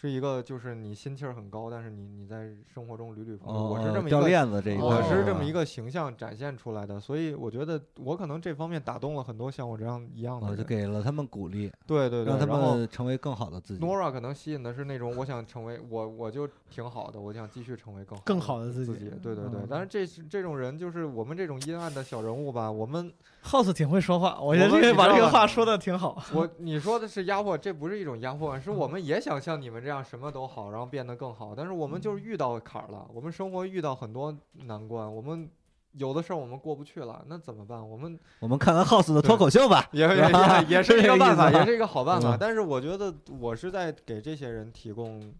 [0.00, 3.54] 是一个，就是你心气儿很高，但是你你在生活中屡屡碰。
[3.54, 10.66] 我是这么一掉个链子这一块，我是这么一个形象展现出来的，所以我觉得我可能这方面打动了很多像我这样一样的我就人。
[10.66, 13.84] 给了他们鼓励，对对对，让他们成为更好的自己。
[13.84, 23.12] Nora 可能吸引的是那种我想成为我我就挺好的，我想继续成为更好更好的自自己对对对嗯，但是这是这种人就是我们这种阴暗的小人物吧，我们
[23.42, 26.22] House 挺会说话，我觉得这个把这个话说的挺好。
[26.34, 34.36] 我你说的是压迫，这不是一种压迫感，是我们也想像你们这样什么都好，然后变得更好，但是我们就是遇到坎儿了，我们生活遇到很多
[34.66, 35.48] 难关，我们
[35.92, 37.88] 有的事儿我们过不去了，那怎么办？
[37.88, 39.88] 我们我们看看 House 的脱口秀吧。
[39.92, 42.36] 也也也也是一个办法， 也是一个好办法。
[42.36, 45.32] 嗯但是我觉得我是在给这些人提供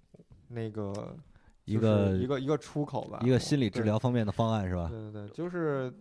[0.49, 1.15] 那个
[1.67, 4.89] 一个一个一个出口吧，一个心理治疗方面的方案是吧？
[4.91, 5.93] 对对对，就是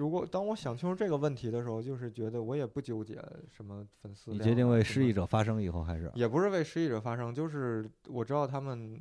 [0.00, 3.22] 如果当我想清楚这个问题的时候，就是觉得我也不纠结
[3.54, 4.30] 什么粉丝。
[4.30, 8.98] 你决定为失意者发声以后，还是也不是为失意者发声，就是我知道他们，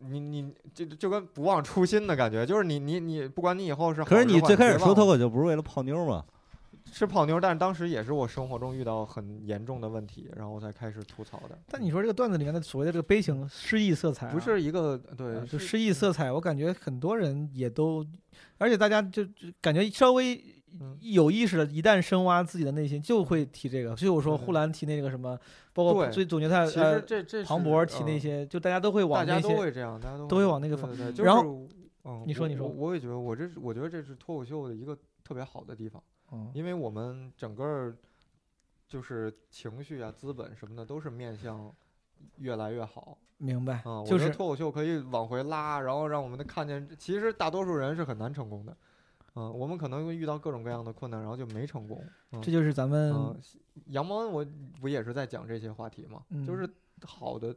[0.00, 6.22] 你你就就跟不忘初心的感觉，就是你你你，不管你以后是可是你最开始说脱口秀不是为了泡妞吗？
[6.94, 18.06] 是泡妞，但是当时也是我生活中遇到很严重的问题，然后我才开始吐槽的，但你说这个段子里面的所谓的这个悲情诗意色彩啊、不是一个对呃，就是诗意色彩，我感觉很多人也都，
[18.58, 20.38] 而且大家就就感觉稍微
[20.80, 23.96] 嗯有意识的，一旦深挖自己的内心，就会提这个。
[23.96, 25.38] 所以我说对呼兰提那个什么，
[25.72, 29.54] 包括对最总决赛其呃实这这庞博提那，嗯些，就大家都会大家往那些。
[29.54, 31.66] 都会这样，大家都都会往那个方对对对然后
[32.04, 36.02] 嗯，你说你说我我也觉得我这是我觉得这是脱口秀的一个特别好的地方。
[36.32, 37.96] 嗯因为我们整个儿
[38.88, 41.72] 就是情绪啊、资本什么的都是面向
[42.38, 48.76] 越来越好明白啊。，就是脱口秀可以往回拉，然后让我们的看见，其实大多数人是很难成功的。
[49.34, 52.04] 嗯、我们可能会遇到各种各样的困难，然后就没成功。
[52.32, 53.40] 嗯这就是咱们嗯，
[53.86, 54.46] 杨蒙我
[54.80, 56.22] 不也是在讲这些话题吗？
[56.28, 56.68] 嗯就是
[57.04, 57.54] 好的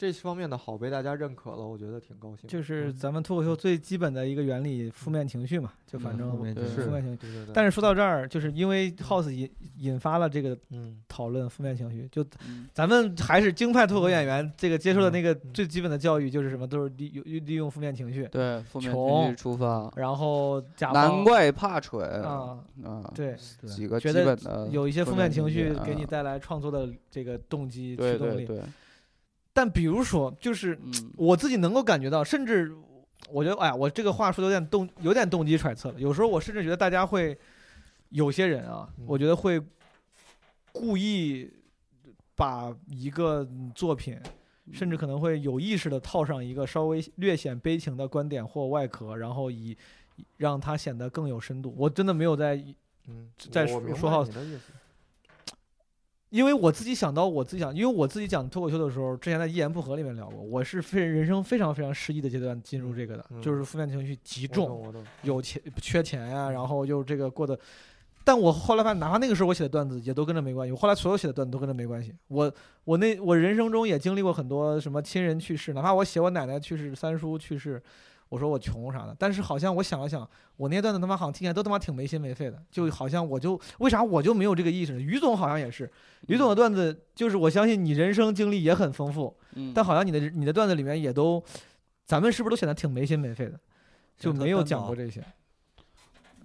[0.00, 2.48] 这方面的好被大家认可了，我觉得挺高兴。
[2.48, 7.16] 就是嗯咱们脱口秀最基本的一个原理，负面情绪嘛，就反嗯正对负面情绪是负面情绪。
[7.18, 23.36] 对对对，但是说到这儿，就是因为 House 引引发了这个嗯讨论，负面情绪，就嗯咱们还是京派脱口演员，这个接受的那个嗯最基本的教育就是什么，都是利用利用负面情绪，对，负面情绪出发，然后假难怪怕蠢啊，啊，对，
[23.66, 28.48] 几个基觉得本的有一些负面情绪给你啊带来创作的这个动机驱动力。
[29.60, 32.74] 但比如说，就是嗯我自己能够感觉到，甚至
[33.28, 36.00] 我觉得，哎呀，我这个话说的有点动，有点动机揣测了。
[36.00, 37.38] 有时候我甚至觉得大家会，
[38.08, 39.60] 有些人啊，嗯我觉得会
[40.72, 41.52] 故意
[42.34, 44.18] 把一个作品，
[44.72, 49.76] 甚至可能会有意识的套上一个稍微略显悲情的观点或外壳，然后以
[50.38, 51.74] 让它显得更有深度。
[51.76, 52.56] 我真的没有在
[53.08, 54.24] 嗯，在说说好。
[56.30, 64.94] 因为我自己想到我自己想，因为我自己讲脱口秀的时候，之前在一言不合里面聊过，我是非人生非常非常失意的阶段进入这个的，嗯就是负面情绪极重。
[65.22, 67.58] 有钱缺钱呀、然后又这个过得，
[68.22, 72.14] 但我后来发现，哪怕那个时候我写的段子也都跟这没关系，我后来所有写的段子都跟这没关系。
[72.28, 72.52] 我
[72.84, 77.82] 我那我人生中也经历过很多什么亲人去世，哪怕我写我奶奶去世、三叔去世，
[78.30, 80.26] 我说我穷啥的，但是好像我想了想，
[80.56, 85.00] 我那些段子他妈好像听起来都他妈挺没心没肺的，就好像我就为啥我就没有这个意识呢？
[85.00, 85.90] 于总好像也是，
[86.28, 91.42] 于总的段子就是我相信你人生经历也很丰富，嗯但好像你的你的段子里面也都，
[92.06, 93.60] 咱们是不是都显得挺没心没肺的？
[94.16, 95.22] 就没有讲过这些。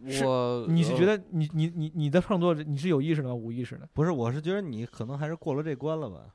[0.09, 3.33] 是我你是觉呃得你你你你的创作你是有意识的吗？
[3.33, 3.87] 无意识的？
[3.93, 6.33] 不是，我是觉得你可能还是过了这关了吧，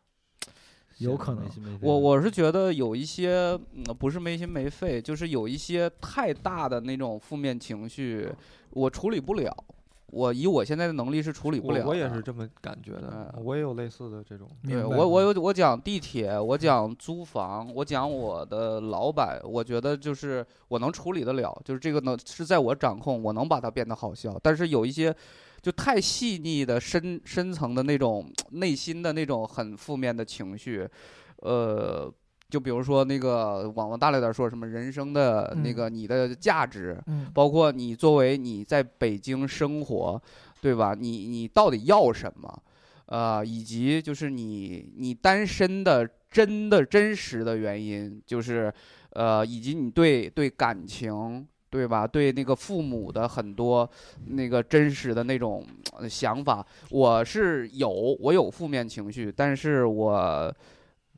[1.01, 1.45] 有可能
[1.83, 8.29] 我我是觉得有一些、嗯、不是没心没肺，就是有一些太大的那种负面情绪，
[8.71, 9.55] 我处理不了。
[10.13, 11.85] 我以我现在的能力是处理不了。
[11.85, 14.49] 我我也是这么感觉的，嗯我也有类似的这种。
[14.65, 24.37] 对我我有我讲地铁，我讲租房，我讲我的老板，我觉得就是我能处理得了，就是这个能是在我掌控，我能把它变得好笑。
[24.43, 25.15] 但是有一些
[25.63, 30.89] 就太细腻的深深层的那种内心的那种很负面的情绪，
[31.39, 32.13] 呃。
[32.51, 40.21] 就比如说那个往往大了点说，什么人生的那嗯个你的价值，嗯包括你作为你在北京生活，
[40.61, 40.93] 对吧？
[40.99, 42.63] 你你到底要什么？
[43.07, 48.75] 呃，以及就是你你单身的真的真实的原因，就是
[49.11, 51.47] 呃，以及你对对感情。
[51.71, 52.07] 对吧？
[52.07, 53.89] 对那个父母的很多
[54.27, 55.65] 那个真实的那种
[55.97, 57.89] 呃想法，我是有，
[58.21, 60.53] 我有负面情绪，但是我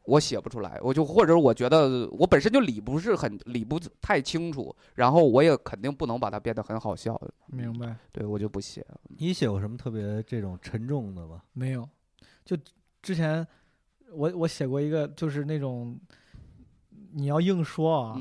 [0.05, 8.85] 我写不出来，我就或者我觉得我本身就理不是很理不太清楚，然后我也肯定不能把它变得很好笑，明白对我就不写。
[9.17, 11.41] 你写过什么特别这种沉重的吗？
[11.55, 11.89] 没有？
[12.45, 12.57] 就
[13.01, 13.47] 之前
[14.11, 15.99] 我我写过一个，就是那种
[17.13, 18.17] 你要硬说啊。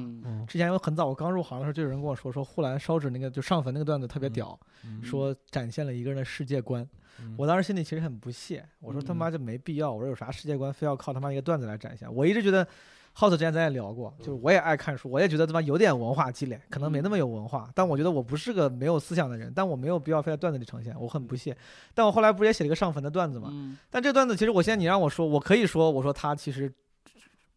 [0.47, 6.81] 之前有很早，我刚入行的时候，就有人跟我说，说护栏烧纸那个就上坟那个段子特别嗯屌，嗯说展现了一个人的世界观。
[7.19, 12.11] 嗯我当时心里其实很不屑，我说他妈嗯就没必要，我说有啥世界观非要靠他妈一个段子来展现？
[12.13, 12.65] 我一直觉得
[13.15, 21.55] ，House 之前咱也聊过，就是我也爱看书，我也觉得他妈有点文化积累，可能没那么有文化，但我觉得我不是个没有思想的人，但我没有必要非在段子里呈现，我很不屑。
[21.93, 23.49] 但我后来不是也写了一个上坟的段子嘛？
[23.51, 26.73] 嗯但这个段子其实我现在你让我说，我可以说，我说他其实。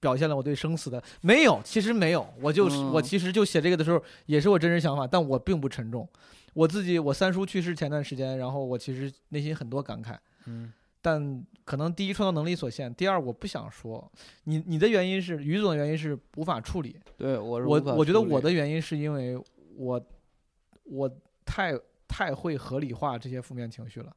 [0.04, 6.06] 表现了我对生死的没有，其实没有，我就是、嗯我其实就写这个的时候也是我真实想法，但我并不沉重。
[6.52, 14.12] 我自己，我三叔去世前段时间，然后我其实内心很多感慨，嗯但可能第一创造能力所限，第二我不想说。
[14.44, 19.38] 你你的原因是于总的原因是无法处理，对我我我觉得我的原因是因为
[19.76, 20.00] 我
[20.84, 21.10] 我
[21.44, 21.74] 太
[22.06, 24.14] 太会合理化这些负面情绪了。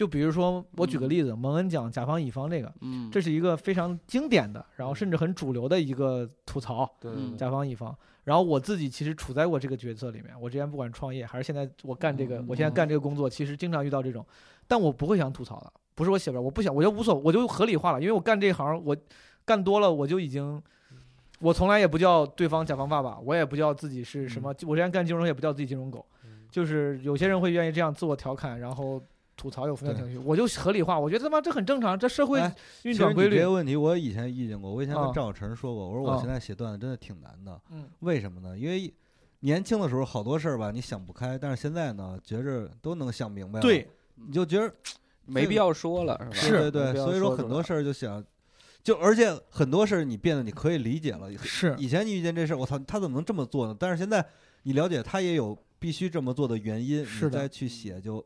[0.00, 7.94] 就比如说，我举个嗯例子，蒙恩讲甲方乙方这个，嗯，这是一个非常经典的，然后甚至很主流的一个吐槽，嗯对甲方乙方。
[8.24, 14.24] 然后我自己其实处在过这个角色里面，我之前不管创业还是现在我干这个，嗯我现在干这个工作，其实经常遇到这种，
[14.66, 18.96] 但我不会想吐槽的，不是我写不了，我不想，我就无所，我就合理化了，因为我干这行，我
[19.44, 20.62] 干多了，我就已经。
[21.40, 24.48] 我从来也不叫对方甲方爸爸，我也不叫自己是什么。
[24.66, 29.02] 我之前干金融也不叫自己金融狗，嗯就是有些人会愿意这样自我调侃，然后
[29.40, 31.00] 吐槽有负面情绪，我就合理化。
[31.00, 33.42] 我觉得他妈这很正常，这社会哎运转规律这。
[33.42, 38.58] 个问题我以前遇见过，我以前啊跟赵小晨说过，我说我啊现在写段子真的挺难的，嗯为什么呢？
[38.58, 38.92] 因为
[39.40, 44.70] 年轻的时候好多事儿吧，你想不开，但是现在呢，觉着都能想明白了，对，你就觉得
[45.24, 46.34] 没必要说了，是吧？
[46.34, 48.22] 是对对所以说很多事儿就想，
[48.82, 53.74] 就而且很多事儿你变得你可以理解了，是以前你遇见这事儿，我操，他怎么能这么做呢？
[53.78, 54.22] 但是现在
[54.64, 58.22] 你了解他也有必须这么做的原因，是你再去写就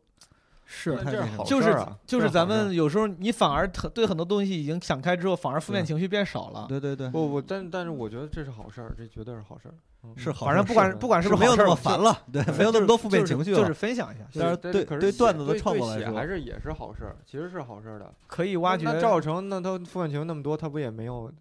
[0.66, 6.66] 是太那什么就是好事儿啊就是咱们有时候你反而特对很多东西已经想开之后，反而负面情绪变少了。
[6.68, 9.74] 对对对，不不，但但是我觉得这是好事儿，这绝对是好事儿。
[10.06, 13.56] 嗯是好反正事儿不管不管是是没有那么烦了，对，没有那么多负面情绪了。
[13.56, 18.12] 就是分享一下，但是对可对对段子的创对对作来说写还是也是好事儿，其实是好事儿的。
[18.26, 18.84] 可以挖掘。
[18.84, 21.32] 那赵小成那他负面情绪那么多，他不也没有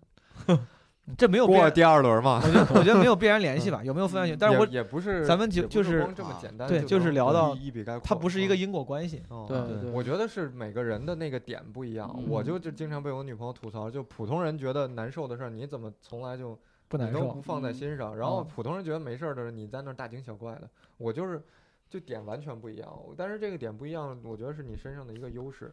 [1.17, 2.41] 这没有过第二轮嘛？
[2.41, 4.37] 我觉得我觉得没有必然联系吧，有没有负面情绪？
[4.39, 9.21] 但是我也不是，咱们就就是光这么简单，对就是聊到一一笔概括，它不是一个嗯因果关系。
[9.27, 21.41] 哦对对对，我觉得是每个人的那个点不一样，我嗯就就经常被我女朋友吐槽，就普通人觉得难受的事儿，你怎么从来就不难受都不，放在嗯心上，然后嗯普通人觉得没事儿的时候，你在那儿大惊小怪的，我就是
[21.89, 25.69] 就点完全不一样，但是这个点不一样，我觉得是你身上的一个优势，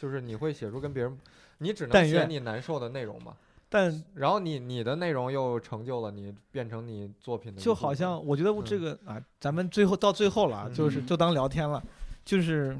[0.00, 1.16] 就是你会写出跟别人，
[1.58, 3.36] 你只能写你难受的内容嘛，
[3.74, 11.82] 但然后你你的内容又成就了你变成你作品的就好像我觉得我这嗯个啊，咱们最后到最后了啊，就是嗯就当聊天了，
[12.22, 12.76] 就是，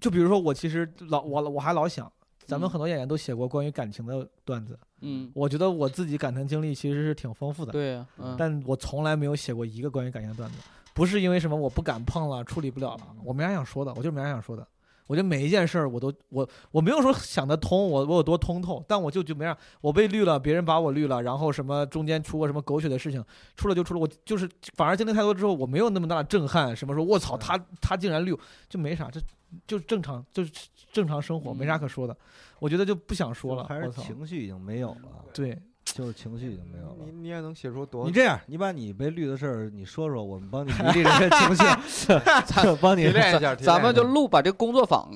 [0.00, 2.10] 就比如说我其实老我我还老想，
[2.44, 10.58] 咱们嗯很多演员都写过关于感情的段子，嗯，我觉得我自己感情经历其实是挺丰富的，对呀，嗯，但我从来没有写过一个关于感情的段子，
[10.92, 14.66] 不是因为什么我不敢碰了，处理不了了，我没啥想说的，我就是没啥想说的。
[15.06, 23.24] 我觉得每一件事儿我都我我没有说想得通，我我有多通透，但我就就没让我被绿了，别人把我绿了，然后什么中间出过什么狗血的事情，
[23.56, 28.36] 出了就出了，我就是反而经历太多之后，我没有那么大的震撼，什么说我操他他竟然绿，
[28.68, 29.20] 就没啥，这
[29.66, 30.50] 就正常就是
[30.92, 32.16] 正常生活，没啥可说的，
[32.58, 35.56] 我觉得就不想说了，还是我操，情绪已经没有了，对，
[35.96, 37.22] 就是情绪已经没有了你。
[37.22, 42.12] 你也能写出多你这样，你把你被绿的事儿你说说，我们帮你 理理这些情绪，
[42.80, 45.08] 帮你提炼一下，咱们就录把这工作坊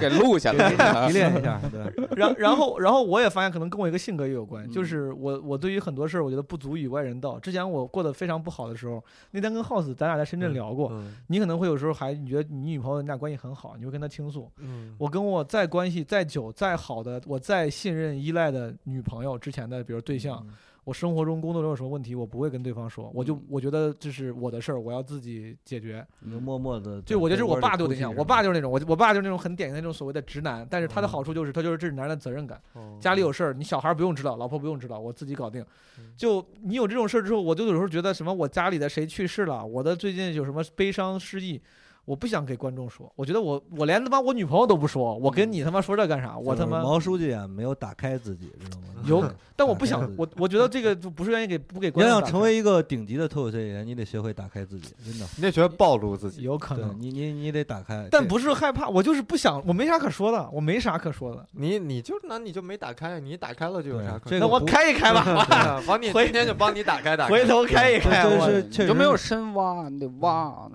[0.00, 1.60] 给录下来，提炼一下。
[1.70, 1.80] 对，
[2.16, 7.38] 然然后然后我也发现，可能跟我一个性格也有关，就嗯是我我对于很多事儿，我觉得不足以外人道。
[7.38, 9.02] 之前我过得非常不好的时候，
[9.32, 14.50] 那天跟 House 咱俩在深圳聊过，嗯你可能会有时候还你觉得你女朋友你俩关系很好，你会跟她倾诉。
[14.58, 20.54] 嗯，我跟我再关系再久再好的，我再信任依赖的女朋友之前的，比如对象，嗯
[20.86, 26.06] 我生活中工作中有什么问题，我不会跟对方说，我就嗯我觉得这是我的事儿，我要自己解决。
[26.20, 27.02] 你就默默的。
[27.02, 32.62] 就我觉得这是我爸对我的影响，我爸就就是那种我我爸就是那种很典型的那种所谓的直男，但是他的嗯好处就是他就是这是男人的责任感。
[32.74, 35.60] 哦家里有事儿，你小孩儿不用知道，老婆不用知道，我自己搞定
[35.98, 36.12] 嗯。
[36.16, 41.60] 就你有这种事儿之后，我就有时候觉得什么，我家里的谁去世了，我的最近有什么悲伤失忆，
[42.06, 43.12] 我不想给观众说。
[43.14, 46.38] 我觉得我我连他妈我女朋友都不说，我跟你他妈说这干啥？
[46.38, 48.86] 我他妈，毛书记啊，没有打开自己，知道吗？
[49.06, 49.22] 有
[49.58, 52.14] 但我不想我我觉得这个就不是愿意给不给观众你。
[52.14, 55.26] 要想成为一个顶级的脱口秀演员，你得学会打开自己，真的。
[55.36, 56.42] 你得学会暴露自己。
[56.42, 58.06] 有可能，你，你你得打开。
[58.10, 61.46] 但不是害怕，我就是不想，我没啥可说的，我没啥可说的。
[61.52, 67.30] 你你就那你就没打开，你打开了就有啥可那我开一开吧，对啊 帮你回今天就帮你打开打开。
[67.32, 70.68] 回头开一开，就是你就没有深挖，你得挖，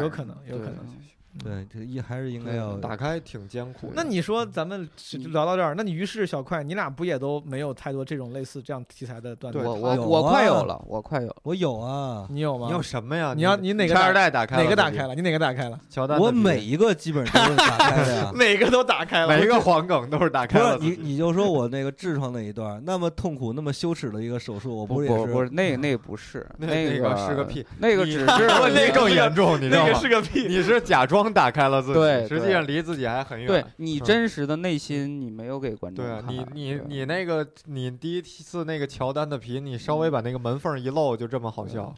[0.00, 1.05] 有可能，有可能。
[1.42, 3.92] 对，这一还是应该要打开挺艰苦。
[3.94, 9.58] 那你说咱们就聊到这儿，那你于是小快，你俩不也都没有太多这种类似这样题材的段子？
[9.58, 11.36] 对我我我快啊有了，我快有了。
[11.42, 12.66] 我有啊，你有吗？
[12.68, 13.32] 你有什么呀？
[13.36, 14.62] 你要你哪个拆二代打开了？
[14.62, 15.06] 哪个打开？
[15.06, 15.14] 了？
[15.14, 15.78] 你哪个打开了？
[15.90, 18.32] 乔丹我每一个基本上都是打开的呀。
[18.34, 19.28] 每个都打开了。
[19.28, 20.90] 每一个黄梗都是打开了你。
[20.90, 29.98] 你就说我那个痔疮那一段，那么痛苦、那么羞耻的一个手术，我不是也不是，那那不是，那那个是个屁，那个只是那那更严重，你知道那个吗？
[30.00, 30.46] 是个屁。
[30.48, 33.46] 你是假装打开了自己，对实际上离自己还很远。
[33.46, 36.22] 对你嗯真实的内心，你没有给观众对。
[36.28, 41.94] 你你你那个你第一次那个乔丹的皮，你稍微把那个门缝一露，就这么好笑。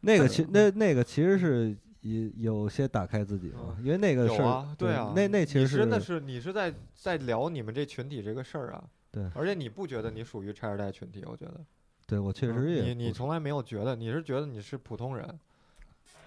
[0.00, 8.82] 那个其那那个其实是有有些打开自己嘛，因为那个是有啊，对啊，那那其实你真的是你是在在聊你们这群体这个事儿啊。
[9.12, 11.24] 对而且你不觉得你属于拆二代群体？
[11.26, 11.60] 我觉得
[12.06, 15.28] 对我确嗯实也你你从来没有觉得，你是觉得你是普通人。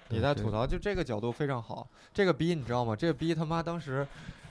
[0.09, 1.87] 你在吐槽，就这个角度非常好。
[2.13, 2.95] 这个逼你知道吗？
[2.95, 4.05] 这个逼他妈当时，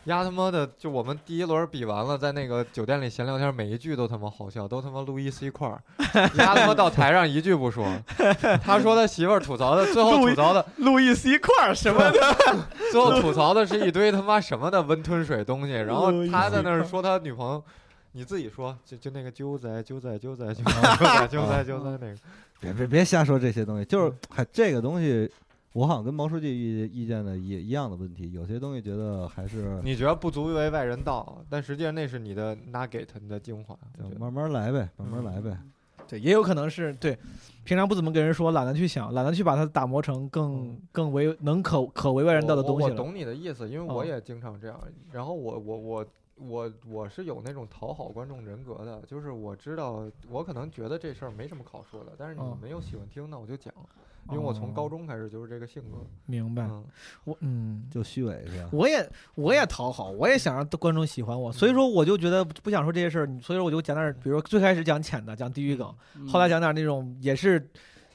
[0.05, 5.80] 丫他妈的，就我们第一轮比完了，在那个酒店里闲聊天，每一句都他妈好笑，都他妈路易 C 块儿。
[6.36, 7.86] 丫他妈到台上一句不说，
[8.64, 12.18] 他说他媳妇儿吐槽的，最后吐槽的，路易 C 块儿什么的，
[12.90, 17.62] 最后吐槽的是一堆他妈什么的温吞水东西，然后他在那儿说他女朋友。
[18.12, 22.16] 你自己说，就就那个揪仔揪仔揪仔揪仔揪仔揪仔那个，
[22.60, 24.12] 别别别瞎说这些东西，就是
[24.52, 25.30] 这个东西，
[25.72, 33.76] 我好像跟毛书记意意见的也一样的问题，有些东西觉得还是你觉得不足为外人道，但实际上那是你的 nugget，你的精华。
[34.18, 35.56] 慢慢来呗，慢慢来呗。
[36.06, 37.16] 对，也有可能是对，
[37.64, 42.92] 平常不怎么跟人说，懒得去想，懒得去把它打磨成更更为能可可为外人道的东西了。
[42.92, 44.78] 我懂你的意思，因为我哦也经常这样。
[45.10, 46.06] 然后我我我
[46.49, 53.72] 我我是有那种讨好观众人格的，就是我知道我可能觉得这事儿没什么好说的，但是你没有喜欢听，那我就讲，
[54.30, 55.99] 因为我从高哦中开始就是这个性格。
[56.26, 56.84] 明白，嗯，
[57.24, 57.88] 我嗯。
[57.90, 58.68] 就虚伪是吧？
[58.72, 67.68] 我也我也讨好，我也想让观众喜欢我，所以说我就觉得不想说这些事儿，所以说我就讲点儿，比如最开始讲浅的，讲地狱梗，嗯后来讲点儿那种也是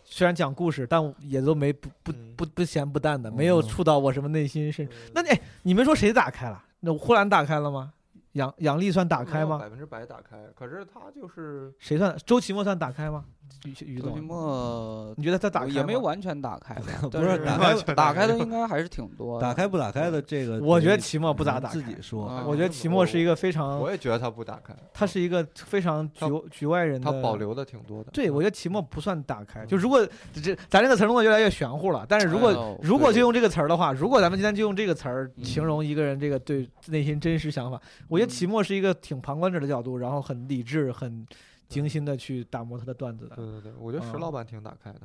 [0.03, 4.85] 虽然讲故事，但也都没不不嗯不不咸不淡的，没有哦触到我什么内心深。
[4.85, 6.63] 嗯那你哎，你们说谁打开了？
[6.79, 7.91] 那呼兰打开了吗？
[8.37, 9.57] 杨杨丽算打开吗？
[9.57, 12.15] 百分之百打开，可是他就是谁算？
[12.25, 13.25] 周奇墨算打开吗？
[13.65, 19.45] 于于周奇总，墨你觉得他打开也没有完全打开吧， 不是是打开完打开的应该还是挺多的。
[19.45, 28.11] 打开不打开的这个，我觉得齐墨不咋打自己说，啊我觉得齐墨是一个非常我，也觉得他不打开，他是一个非常局局外人的，他保留的挺多的。
[28.11, 29.65] 对，我觉得齐墨不算打开。
[29.65, 41.25] 就如果这咱这个词儿用的越来越玄乎了，但是如果、哎如果就用这个词儿的话，如果咱们今天就用这个词儿嗯形容一个人这个对内心真实想法，我觉得齐墨是一个挺旁观者的角度，然后很理智、很
[41.67, 43.35] 精心的去打磨他的段子的。
[43.35, 44.19] 对对对，我觉得石嗯。
[44.19, 45.01] 老板挺打开的，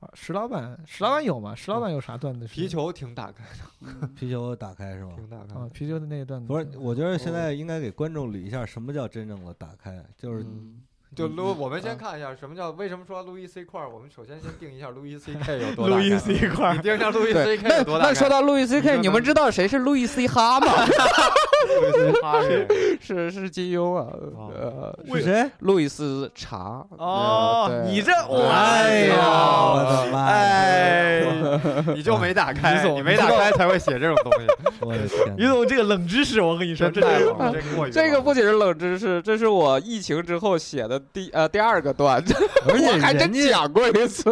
[0.00, 1.54] 啊石老板，石老板有吗？
[1.54, 2.54] 石老板有啥段子是？
[2.54, 3.64] 皮球挺打开的，
[4.02, 4.12] 嗯。
[4.16, 5.12] 啤酒打开是吗？
[5.16, 6.46] 挺打开皮球的那个段子。
[6.46, 10.80] 不是，我觉得现在应该给观众捋一下什么叫真正的打开，就是嗯
[11.16, 18.06] 就嗯路，我们啊先看一下什么叫为什么说路易 C 块儿，我们首先先定一下路易 C K 有多路易 C 块儿你定一下路易对 C，K 那有多大？
[18.06, 20.86] 那说到路易 C K，你们知道谁是路易 C 哈吗？
[20.86, 22.40] 路易 C 哈
[23.00, 24.06] 是是是金庸啊，
[24.36, 25.50] 哦呃，是谁？
[25.58, 26.86] 路易斯查。
[26.96, 30.32] 哦你这哎呀，我的妈呀！
[30.32, 31.24] 哎，
[31.94, 34.46] 你就没打开，你没打开才会写这种东西，
[34.80, 42.34] 我的天于总这个冷知识，我跟你说，这是太冷，这过于这个不仅是冷知识，这是我疫情之后写的第呃第二个段子，
[42.68, 44.30] 我还真讲过一次，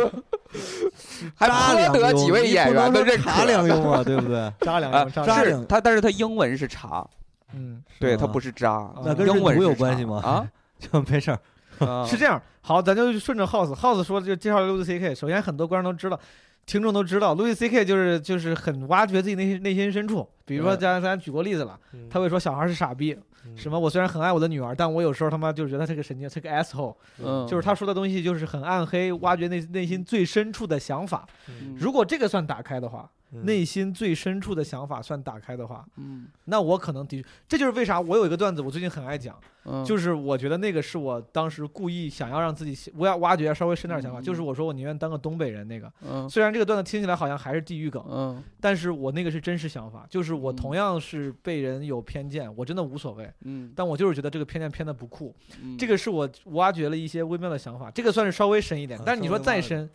[1.34, 3.30] 还颇得几位演员的认可。
[3.30, 4.38] 查两用啊，对不对？
[4.40, 7.06] 啊扎两用，扎扎两用，是他，但是他英文是查，
[7.54, 10.48] 嗯，对，他不是扎，那跟英文认读有关系吗啊，
[10.78, 11.38] 就没事儿。
[11.86, 15.14] 啊 是这样，好，咱就顺着 House House 说，就介绍路易 C K。
[15.14, 16.18] 首先，很多观众都知道，
[16.66, 17.84] 听众都知道，，Louis C.K.
[17.84, 20.28] 就是就是很挖掘自己内心内心深处。
[20.48, 23.16] 比如说，对咱咱举过例子了，嗯他会说小孩是傻逼，
[23.54, 26.94] 什么我虽然很爱我的女儿，但我有时候他妈就是觉得他是个神经，是个 asshole。
[27.22, 31.26] 嗯，就是他说的东西就是很暗黑，挖掘内内心最深处的想法。
[31.48, 39.36] 嗯如果这个算打开的话，嗯内心最深处的想法算打开的话，嗯那我可能的确，这就是为啥我有一个段子，我最近很爱讲。
[39.70, 45.92] 嗯就是我觉得那个是我当时故意想要让自己我要挖掘稍微深点想法，嗯就是我说我宁愿当个东北人那个。
[46.00, 55.34] 嗯虽然这个段子听起来好像还是地域梗，嗯但是我那个是真实想法，就是我嗯同样是被人有偏见，我真的无所谓，嗯，但我就是觉得这个偏见偏的不酷。
[55.62, 59.02] 嗯这个是我挖掘了一些微妙的想法，这个算是稍微深一点啊。
[59.04, 59.88] 但是你说再深，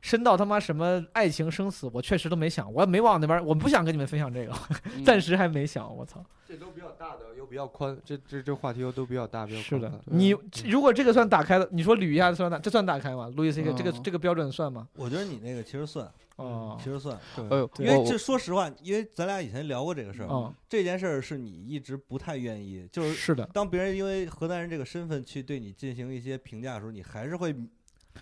[0.00, 4.52] 深到他妈什么爱情生死，我确实都没想，我也没往那边，我不想跟你们分享这个，
[4.96, 5.94] 嗯暂时还没想。
[5.94, 6.24] 我操！
[6.46, 10.34] 这都比较大的，又比较宽，这这这话题又都比较大，比较是的宽，你
[10.64, 13.28] 如果这个算打开的，你说捋一下算打，这算打开吗？
[13.36, 14.88] 路易 C K 这个嗯这个标准算吗？
[14.94, 17.18] 我觉得你那个其实算，哦其，实算，
[17.50, 27.54] 哎呦，因为这说实话，因为咱俩以前聊过这个事儿，嗯，这件事儿是你一直不太愿意，就是是的，当别人因为河南人这个身份去对你进行一些评价的时候，你还是会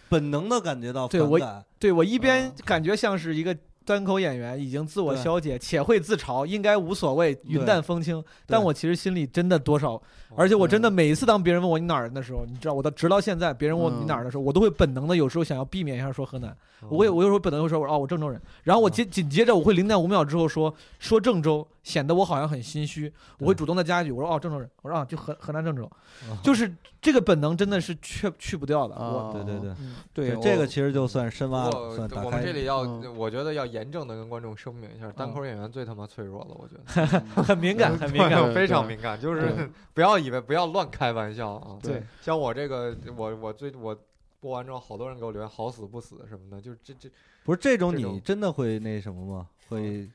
[0.09, 1.39] 本能的感觉到对我。
[1.79, 8.25] 对我一边啊感觉像是一个单口演员，已经自我消解且会自嘲，应该无所谓，云淡风轻。
[8.47, 10.01] 但我其实心里真的多少，
[10.37, 16.55] 而且我真的每一次当别人问我你哪儿人的时候，你知道，我到直到现在，别人问我你哪儿的时候，我都会本能的有时候想要避免一下说河南。
[16.91, 25.85] 我会我有时候本能会说我哦我郑州人，然后我接紧接着我会零点五秒之后说说郑州，显得我好像很心虚，我会主动的加一句我说哦郑州人，我说啊就河河南郑州，
[26.31, 26.71] 啊就是
[27.01, 28.95] 这个本能真的是去去不掉的。
[29.33, 29.95] 对对对，嗯。
[30.13, 32.53] 对这个其实就算深挖了，我算打我们这。
[32.53, 33.17] 里要，嗯。
[33.17, 35.33] 我觉得要严正的跟观众声明一下，单嗯。
[35.33, 37.21] 口演员最他妈脆弱了，我觉得。
[37.43, 38.37] 很敏感，很敏感。
[38.53, 41.79] 非常敏感，就是 不要以为不要乱开玩笑啊。
[41.83, 43.99] 对，像我这个，我我最我
[44.41, 47.11] 播完之后，好多人给我留言好死不死什么的，就是这这
[47.45, 49.49] 不是这种，你真的会那什么吗？
[49.69, 50.11] 会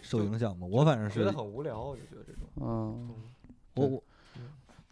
[0.00, 0.66] 受影响吗？
[0.70, 2.48] 我反正是觉得，很无聊，我就觉得这种。
[2.56, 3.14] 嗯。
[3.74, 4.02] 我我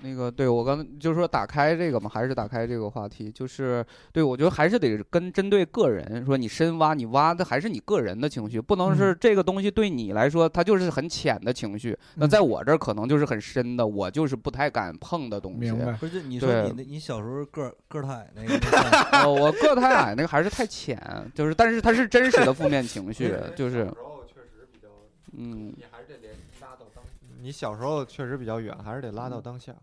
[0.05, 15.61] 那个，对我刚才就是说打开这个嘛，还是打开这个话题，就是对我觉得还是得跟针对个人说，你深挖，你挖的还是你个人的情绪，不能是这个东西对你来说它就是很浅的情绪，那嗯在我这儿可能就是很深的，我就是不太敢碰的东西。
[15.61, 15.93] 明白。
[15.95, 21.01] 不是你说对你，你小时候个儿个儿太矮那个那 算，呃， 我个太矮那个还是太浅，
[21.35, 24.89] 就是但是它是真实的负面情绪，就是小时候确实比较，
[25.33, 27.03] 嗯，你还是得连拉到当。
[27.41, 29.75] 你小时候确实比较远，还是得拉到当下。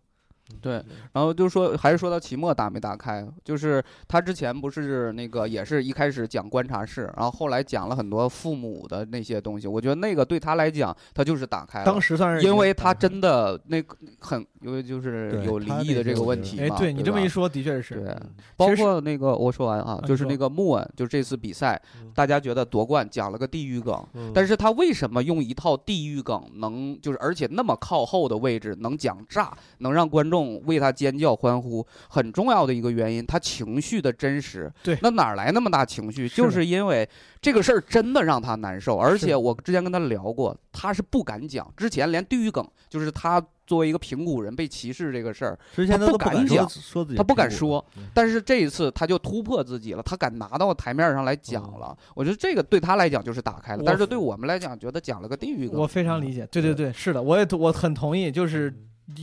[0.60, 0.84] 对
[1.14, 17.95] 然后就说，还是说到期末打没打开，就是他之前不是那个也是一开始讲观察室，然后后来讲了很多父母的那些东西，我觉得那个对他来讲，他就是打开了，当时算是因为他真的那个很，因为就是有离异的这个问题嘛，对你这么一说，的确是。
[17.95, 31.86] 对，嗯包括那个我说完啊，就是那个穆恩，就这次比赛嗯，大家觉得夺冠讲了个地狱梗，但是他为什么用一套地狱梗能就是而且那么靠后的位置能讲炸，能让观众为他尖叫欢呼？
[32.10, 34.72] 很重要的一个原因，他情绪的真实。
[34.84, 36.28] 对那哪来那么大情绪？
[36.28, 37.08] 是就是因为
[37.42, 46.68] 这个事儿真的让他难受，而且我之前跟他聊过，他是不敢讲，之前连地狱梗，就是他作为一个平谷人被歧视这个事儿，之前他不敢讲
[47.16, 47.84] 他不敢说，
[48.14, 51.98] 但是这一次他就突破自己了，他敢拿到台面上来讲了。
[52.16, 55.80] 我觉得这个对他来讲就是打开了，但是对我们来讲，觉得讲了个地狱梗。
[55.80, 58.74] 我非常理解，对对对，是的，我也我很同意，就是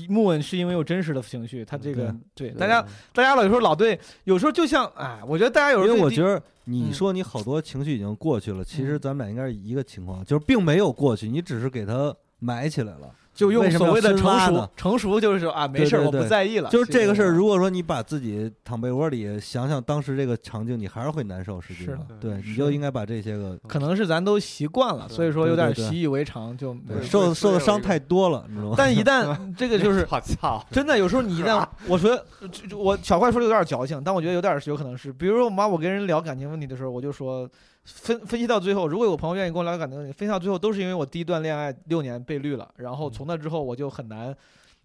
[0.09, 13.11] 木稳是因为有真实的情绪，他这个对大家大家老有时候老对，有时候就像哎，我觉得大家有时候因为我觉得你嗯说你好多情绪已经过去了，其实嗯咱们俩应该是一个情况，就是并没有过去，你只是给它埋起来了。
[13.39, 16.68] 就用所谓的成熟成熟就是说啊，没事儿，我不在意了。
[16.70, 21.61] 就是这个事儿，如果说你把自己躺被窝里想想当时这个场景，你还是会难受。
[21.61, 28.74] 实际上的，对，你就应该把这些个可能是咱都习惯了，所以说有点习以为常，就受受的伤太多了，你知道吗？
[28.76, 32.20] 但一旦 这个就是我操，真的，有时候你一旦 我说
[32.51, 37.49] 就就我小怪说的有点矫情，但我觉得有点是有可能是，比如说我妈我跟人聊感情问题的时候，我就说
[37.89, 44.28] 分分析到最后，如果有朋友愿意跟我聊感情，分析到最后都是因为我第一段恋爱六年被绿了，然后从那之后我就很难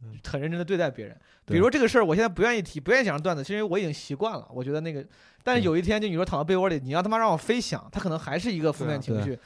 [0.01, 1.15] 嗯很认真的对待别人。
[1.45, 4.47] 比如说这个事儿，我现在不愿意提，不愿意讲段子，是因为我已经习惯了。
[4.49, 5.05] 我觉得那个，
[5.43, 9.37] 但是有一天就你说躺到被窝里，你要他妈让我飞想，他可能还是一个负面情绪。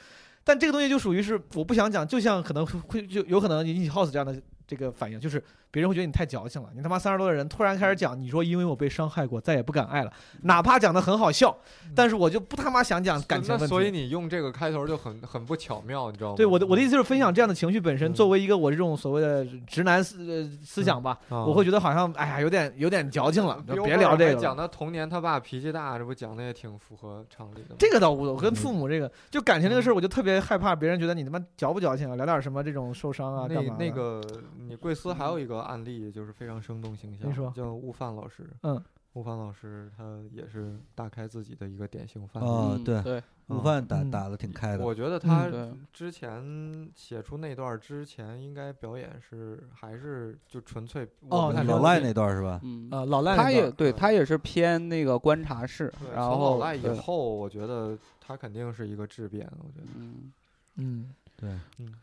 [0.44, 5.42] 但这个东西就属于是我不想讲，就像可能会就有可能引起 House 这样的这个反应，就是
[5.78, 6.68] 别人会觉得你太矫情了。
[6.74, 10.12] 你他妈三十多的人突然开始讲，你说因为我被伤害过，再也不敢爱了，
[10.42, 11.56] 哪怕讲的很好笑，
[11.94, 13.64] 但是我就不他妈想讲感情问题。
[13.64, 16.36] 那所以你用这个开头就很很不巧妙，你知道吗？
[16.36, 24.40] 对我的我的意思就是分享这样的情绪本身，嗯作为一个我这种所谓的直男思呃思想吧，啊我会觉得好像哎呀有点有点矫情了，比别聊这个了。
[24.40, 27.76] 讲他童年他爸脾气大，这不讲的也挺符合常理的吗。
[27.78, 33.84] 这个倒无所谓，我跟嗯父母这个就感情这个事儿，我就特别害怕别人觉得你他妈矫不矫情啊，聊点什么这种受伤啊，那干嘛的？
[33.84, 34.20] 那个，
[34.68, 38.48] 你贵司还有一个案例，就是非常生动形象，你说叫悟饭老师。
[38.62, 42.84] 嗯，悟饭老师他也是大开自己的一个典型范例。
[42.84, 44.84] 对，对，午饭打嗯打的挺开的。
[44.84, 45.50] 我觉得他
[45.92, 52.60] 之前写出那段儿之前，应该表演是还是就纯粹哦我不太老赖了解那段是吧？
[52.62, 59.86] 嗯，呃老赖他也对他也是偏那个观察室，对然后老赖以后，我觉得他肯定是一个质变，我觉得。
[59.96, 60.32] 嗯，
[60.76, 61.50] 嗯对，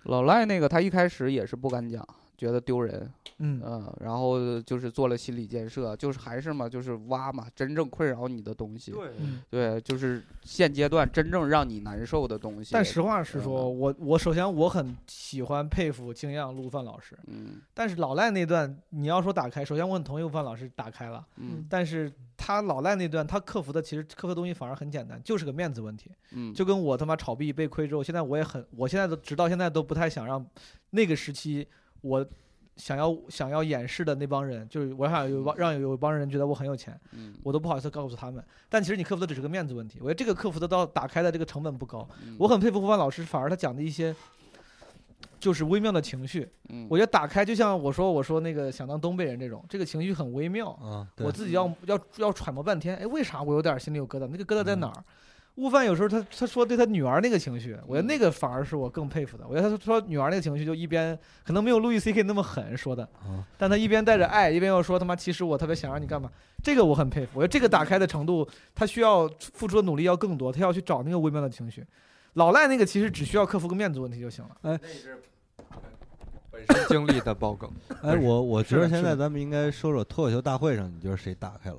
[0.03, 2.05] 老赖那个他一开始也是不敢讲，
[2.37, 8.93] 觉得丢人，嗯嗯，然后就是做了心理建设，就是还是嘛，就是挖嘛，真正困扰你的东西，
[9.49, 12.71] 对就是现阶段真正让你难受的东西。
[12.73, 26.11] 但实话实说，嗯我我首先我很喜欢佩服敬仰陆范老师，嗯但是老赖那段你要说打开，首先我很同意陆范老师打开了，嗯但是他老赖那段他克服的其实克服的东西反而很简单，就是个面子问题。
[26.31, 30.45] 嗯，就跟我他妈炒币被亏之后，现在我也很，我现在都直到现在都不太想让
[30.89, 31.65] 那个时期
[32.05, 32.25] 我
[32.77, 38.43] 想要想要掩饰的那帮人，就是我想有帮让有一帮人觉得我很有钱，嗯我都不好意思告诉他们。
[38.69, 42.07] 但其实你克服的只是个面子问题，我觉得这个克服的到打开的这个成本不高。
[42.23, 44.15] 嗯我很佩服胡凡老师，反而他讲的一些。
[45.37, 54.27] 就是微妙的情绪，嗯我觉得打开就像我说我说那个想当东北人这种，这个情绪很微妙，啊，我自己要要要揣摩半天，哎，为啥我有点心里有疙瘩？
[54.31, 55.03] 那个疙瘩在嗯哪儿？
[55.55, 59.45] 悟饭有时候他他说对他女儿那个情绪，我觉得那个反而是我更佩服的。
[59.47, 66.29] 我觉得他说女儿那个情绪就一边可能没有路易 C K 那么狠说的，啊，但他一边带着爱，一边又说他妈其实我特别想让你干嘛，
[66.61, 67.31] 这个我很佩服。
[67.35, 71.85] 我觉得这个打开的程度，他需要付出的努力要更多，他要去找那个微妙的情绪。
[72.33, 74.57] 老赖那个其实只需要克服个面子问题就行了。
[74.63, 74.79] 哎
[76.51, 77.69] 本身经历的爆梗。
[78.01, 81.77] 哎，我我觉得现在咱们应该说说脱口秀大会上，你觉得谁打开了？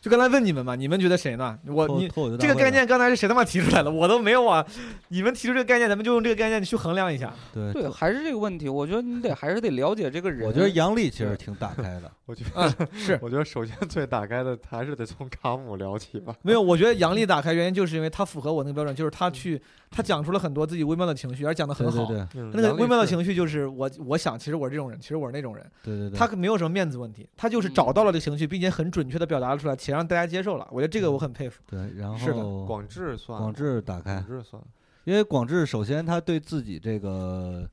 [0.00, 1.58] 就刚才问你们嘛，你们觉得谁呢？
[1.66, 2.08] 我你
[2.38, 3.90] 这个，概念刚才是谁他妈提出来的？
[3.90, 4.64] 我都没有啊！
[5.08, 7.34] 你们提出这个概念，咱们就用这个概念去衡量一下。
[7.52, 10.48] 对对，还是这个问题，我觉得你得还是得了解这个人。
[10.48, 12.10] 我觉得杨笠其实挺打开的。
[12.24, 16.34] 我觉得是 我觉得首先最打开的还是得从卡姆聊起吧。
[16.42, 19.60] 没有，我觉得杨笠 打开原因就是因为他符合我那个标准，就是他去
[19.90, 22.06] 他讲出了很多自己微妙的情绪，而讲的很好。
[22.06, 25.66] 对对对嗯那个微妙的，情绪就是我，我想其实我是这种人，其实我是那种人。
[25.82, 30.66] 对对对，他没有什么面子问题，他就是找到了这个情绪，并且很准确的表达了出来，且让大家接受了。
[30.70, 31.62] 我觉得这个我很佩服。
[31.66, 34.62] 对，然是的后广智算广智打开广，智算
[35.04, 37.68] 因为广智首先他对自己这个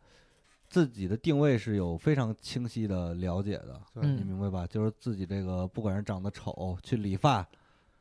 [0.68, 4.66] 自己的定位是有非常清晰的了解的，你明白吧？
[4.68, 7.48] 就是自己这个不管是长得丑，去理发，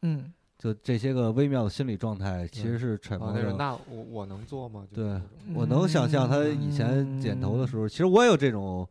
[0.03, 3.39] 嗯，就这些个微妙的心理状态，其实是揣啊摩，着。
[3.41, 4.87] 那种那我我能做吗？
[4.95, 5.21] 对
[5.55, 8.89] 我能想象他以前剪头的时候，其实我也有这种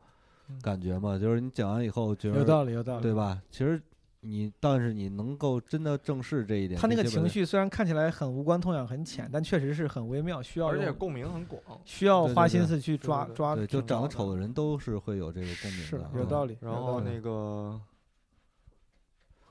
[0.49, 3.13] 嗯感觉嘛，就是你剪完以后觉得有道理，有道理，对？
[3.13, 3.41] 吧？
[3.49, 3.81] 其实
[4.25, 11.61] 你，但是你能够真的正视这一点，他那个情绪虽然看起来很无关痛痒、很浅，但确实是很微妙，需要而且共鸣很广。
[11.85, 13.55] 需要花心思去对对对抓抓。
[13.55, 16.57] 对，就长得丑的人都是会有这个共鸣的，嗯有道理。
[16.59, 17.79] 然有道理后那个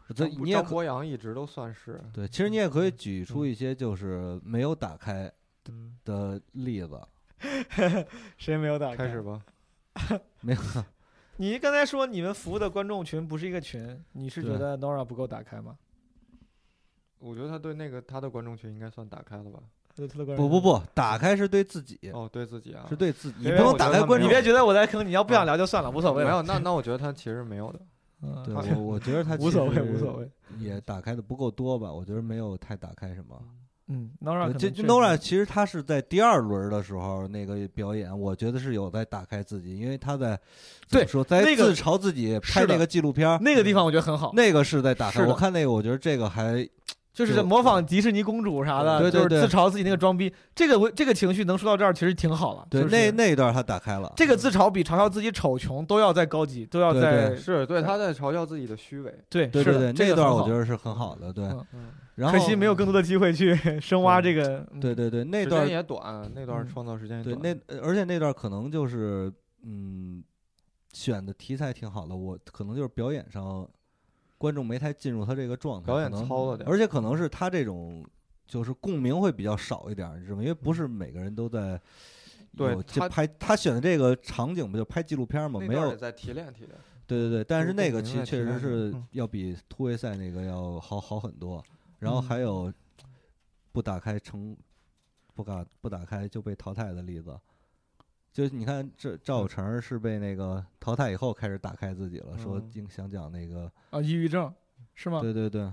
[0.15, 5.33] 这你也可张博洋一直都算是，对，其实你也可以举出一些就是没有打开
[5.71, 7.01] 嗯，的例子，
[8.37, 9.41] 谁没有打开开始吧。
[10.43, 10.61] 没有，
[11.37, 15.77] 你刚才说你们服务的观众群不是一个群，你是觉得 Nora 不够打开吗？
[17.19, 19.59] 我觉得他对那个他的观众群应该算打开了吧？
[19.97, 24.33] 对他的观众群，不不不，打开是对自己，哦，对自己啊，是对自己，你别不能我觉得他没打开观众你。
[24.33, 26.31] 别觉得我在坑，你要不想聊就算了，无所谓了。
[26.31, 27.81] 没有，那那我觉得他其实没有的。
[28.23, 30.31] 嗯，对我，我觉得他无所谓，无所谓。
[30.59, 33.41] 也打开的不够多吧，我觉得没有太打开什么。
[33.89, 40.39] 嗯，Nora 这 Nora 其实他是在第二轮的时候那个表演，我觉得是有在打开自己，因为他在
[40.89, 45.23] 对说在那个自嘲自己拍那个纪录片儿，那个地方我觉得很好，那个是在打开。
[45.27, 46.67] 我看那个，我觉得这个还
[47.15, 50.31] 就是模仿迪士尼公主啥的，就是对对对自嘲自己那个装逼。
[50.53, 52.67] 这个这个情绪能说到这儿，其实挺好了。
[52.69, 54.13] 对就是那那一段他打开了。
[54.17, 59.15] 这个自嘲比嘲笑自己丑穷都要再高级，都要对再是对他在嘲笑自己的虚伪。
[59.31, 61.45] 对是的对对对，这个很好那段我觉得是很好的，对。
[61.45, 61.87] 嗯嗯，
[62.17, 64.67] 然后可惜没有更多的机会去深挖这个。
[64.73, 67.43] 嗯对对对，那段也短，那段嗯创造时间也对短。
[67.69, 69.33] 那呃而且那段可能就是
[69.63, 70.23] 嗯
[70.93, 73.69] 选的题材挺好的，我可能就是表演上
[74.45, 78.05] 观众没太进入他这个状态，表演糙了点，而且可能是他这种
[78.47, 80.43] 就是共鸣会比较少一点儿，你知道吗？
[80.43, 81.81] 因为不是每个人都在
[82.55, 85.61] 对他拍他选的这个场景不就拍纪录片儿吗？
[85.61, 86.77] 没有在提炼提炼。
[87.07, 91.65] 对对对，但是是那个其实确实是嗯要比突围赛那个要好好很多。
[91.99, 92.71] 然后嗯还有
[93.73, 94.55] 不打开成
[95.35, 97.35] 不打不打开就被淘汰的例子。
[98.35, 104.53] 就你看，这赵有成是被那个淘汰以后开始打开自己了，说嗯应想讲那个，啊，抑郁症
[104.93, 105.21] 是吗？
[105.21, 105.73] 对对对，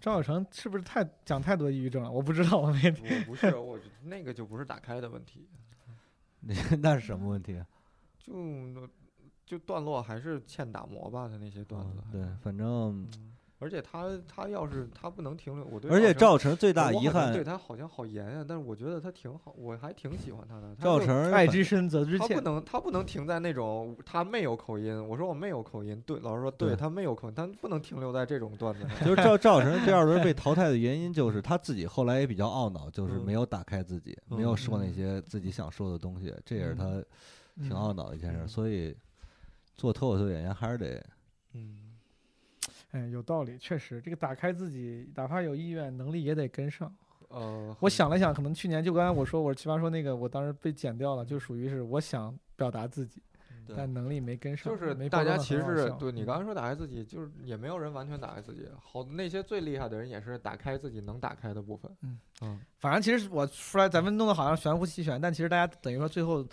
[0.00, 2.08] 赵小成是不是太讲太多抑郁症了？
[2.08, 5.48] 我不知道，我没我不是，我那个就不是打开的问题，
[6.38, 7.66] 那那是什么问题啊？
[8.24, 8.88] 就
[9.44, 12.12] 就段落还是欠打磨吧，他那些段子嗯。
[12.12, 12.66] 对，反正
[13.02, 13.29] 嗯
[13.60, 20.74] 而且他他要是他不能停留，我对而且赵成最大我遗憾对，他好像好严啊，但是我觉得他挺好，我还挺喜欢他的。
[20.76, 22.40] 他赵有成爱之深责之切他不。
[22.40, 29.06] 能他不能停在那种他没有口音，我说我没有口音，对，老师说对对他没有口音，他不能停留在这种段子上。
[29.06, 36.84] 就是赵 赵有成第二轮被淘汰的原因，就是他自己后来也比较懊恼，就是嗯没有打开自己，没有说那嗯些自己想说的东西，这也是他
[37.56, 38.38] 挺嗯懊恼的一件事。
[38.40, 38.96] 嗯所以
[39.76, 41.04] 做脱口秀演员还是得
[41.52, 41.89] 嗯，
[42.92, 46.92] 哎，有道理，确实，这个打开自己，哪怕有意愿，能力也得跟上。
[47.28, 53.22] 呃，我想了想，可能去年就刚才我说，我奇葩说那个，我当时被剪掉了，就属于是我想表达自己，
[53.76, 61.88] 但能力没跟上，就是大家其实对你嗯刚才说打开自己，就是也没有人完全打开自己，好那些最厉害的人也是打开自己能打开的部分。
[62.02, 66.44] 嗯嗯，反正其实我出来，咱们弄得好像玄乎其玄，但其实大家等于说最后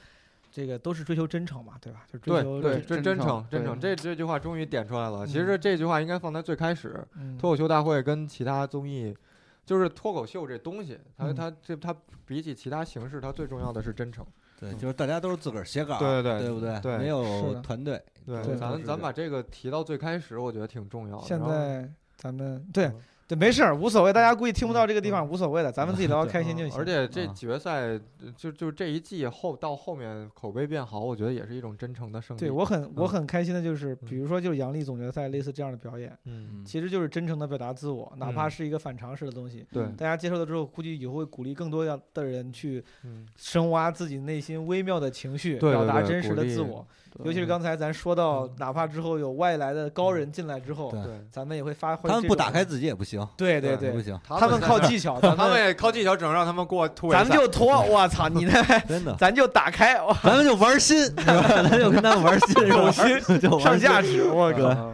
[0.57, 2.03] 这个都是追求真诚嘛，对吧？
[2.11, 5.23] 就追求对，真这真真诚诚真诚，这这句话终于点出来了。
[5.27, 9.15] 其实嗯这句话应该放在最开始，嗯脱口秀大会跟其他综艺，
[9.63, 14.25] 就是脱口秀这东西，它嗯它这它比起其他形式，它最重要的是真诚。
[14.59, 16.79] 对，就是大家都是自个儿写稿儿，对对对不对？
[16.81, 21.27] 对没有团队，对，咱都是这样咱把这个提到最开始，我觉得挺重要的。
[21.27, 26.79] 现在咱们对嗯对没事儿，无所谓，大家估计听不到这个地方无所谓的，咱们自己聊开心就行。
[26.79, 28.01] 而且这啊决赛呃
[28.37, 32.39] 就就这一季后到后面口碑变好，我觉得也是一种真诚的胜利。
[32.39, 46.87] 对我很我嗯很开心的就是，嗯比如说就是杨笠总决赛类似这样的表演，嗯，其实就是真诚的表达自我，哪怕嗯是一个反常识的东西，对，大家接受了之后，估计以后会鼓励更多样的人去嗯，深挖自己内心微妙的情绪，表达真实的自我。
[47.23, 52.09] 尤其是嗯刚才咱说到嗯，哪怕之后有外来的高人进来之后，对对，咱们也会发挥。
[52.09, 57.13] 他们不打开，自己也不行，对对对，不行，他们靠技巧， 他们们也靠技巧，只能让他们过突围。
[57.15, 59.15] 咱们就拖， 我操，你那 真的。
[59.15, 60.97] 咱就打开，咱们就玩心？
[61.15, 64.93] 咱就跟他们玩心，有心就上价心值，我对靠，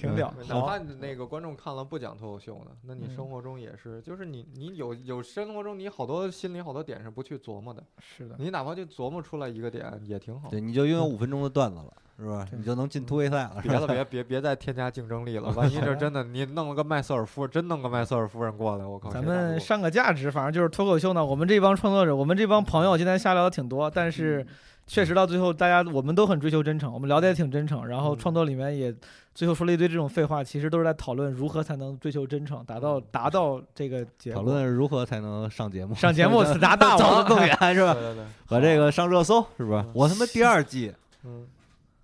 [0.00, 0.28] 挺屌。
[0.28, 10.48] 好哪怕你那个观众看了不讲脱口秀呢，那你嗯生活中也是，就是你你有有生活中你好多心里好多点是不去琢磨的，是的，你哪怕就琢磨出来一个点也挺好。
[10.48, 12.46] 对，你就拥有五分钟的段子了，是吧？
[12.52, 19.10] 你就能进突围赛了，别了，别别别再添加竞争力了， 万一这真的你弄了个麦瑟尔夫，真弄个麦瑟尔夫人过来，我靠！
[19.10, 21.24] 咱们上个价值，反正就是脱口秀呢。
[21.24, 24.46] 我们这帮创作者，我们这帮朋友今天瞎聊的挺多，但是
[24.86, 28.94] 确实到最后大家我们都很追求真诚，我们聊的也挺真诚，然后嗯创作里面也
[29.34, 34.40] 最后说了一堆这种废话，其实都是在讨论如何才能追求真诚，达到达到这个结果。
[34.40, 37.94] 讨论如何才能上节目， 上节目死 达大走王得更远是吧？
[37.94, 39.90] 对对对，和这个上热搜是不是嗯？
[39.94, 40.92] 我他妈第二季
[41.24, 41.46] 嗯，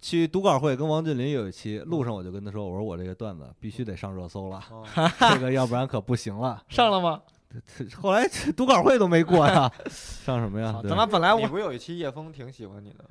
[0.01, 4.85] 去读稿会跟王俊林有一期，路上我就跟他说，我说我这个段子必须得上热搜了，哦
[5.33, 6.63] 这个要不然可不行了。
[6.69, 7.21] 上了吗？
[8.01, 13.05] 后来读稿会都没过呀，上什么呀咱们本来我你不有一期叶枫挺喜欢你的，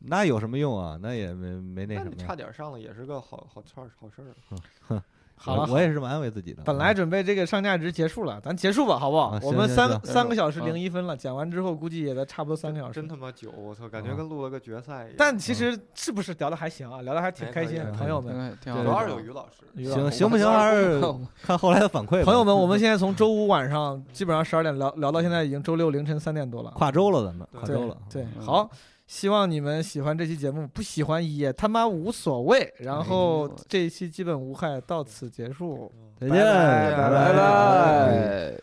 [0.00, 0.98] 那有什么用啊？
[1.00, 2.26] 那也没没那那你什么呀。
[2.26, 5.02] 差点上了也是个好好事儿好事儿。
[5.40, 6.64] 好了，我我也是这么安慰自己的。
[6.64, 9.40] 本来准备这个上价值结束了，咱结束吧，好不好啊？
[9.44, 13.06] 我们三三个小时嗯零一分了，讲完之后估计也得差不多三个小时真。
[13.06, 15.14] 他妈久，我操，感觉啊跟录了个决赛一样。
[15.16, 17.02] 但其实是不是聊的还行啊？
[17.02, 18.34] 聊的还挺开心朋友们。
[18.36, 18.84] 嗯，挺好的。
[18.84, 20.50] 主要是有于老师，行行不行？
[20.50, 21.00] 还是
[21.40, 22.24] 看后来的反馈。
[22.24, 26.72] 朋友们，我们现在从周五晚上基本上十二点聊聊到现在，已经周六凌晨三点多了。
[26.72, 27.96] 跨周了，咱们跨周了。
[28.10, 28.68] 对，嗯好，
[29.08, 32.72] 希望你们喜欢这期节目，不喜欢也他妈无所谓。
[32.78, 35.90] 然后这一期基本无害，到此结束。
[36.20, 38.60] 再见，拜拜拜拜拜。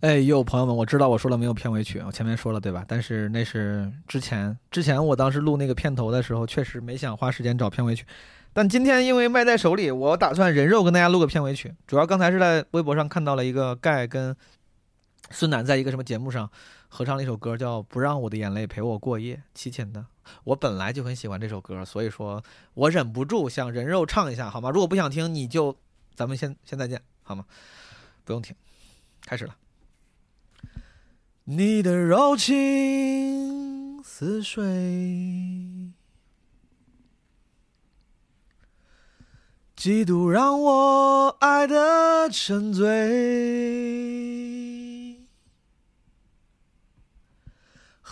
[0.00, 2.84] 哎呦，朋友们，我知道我说了没有片尾曲，我前面说了对吧？
[2.86, 8.04] 但是那是之前之前我当时录那个片头的时候，确实没想花时间找片尾曲。
[8.52, 11.74] 但今天因为卖在手里，我打算人肉跟大家录个片尾曲。
[11.86, 14.36] 主要刚才是在微博上看到了一个盖跟
[15.30, 16.50] 孙楠在一个什么节目上
[16.96, 20.06] 合唱了一首歌，叫《不让我的眼泪陪我过夜》，齐秦的。
[20.44, 22.40] 我本来就很喜欢这首歌，所以说
[22.74, 24.70] 我忍不住想人肉唱一下，好吗？
[24.70, 25.76] 如果不想听，你就
[26.14, 27.46] 咱们先先再见，好吗？
[28.22, 28.54] 不用听，
[29.22, 29.56] 开始了。
[31.42, 35.90] 你的柔情似水，
[39.74, 42.84] 几度让我爱得沉醉，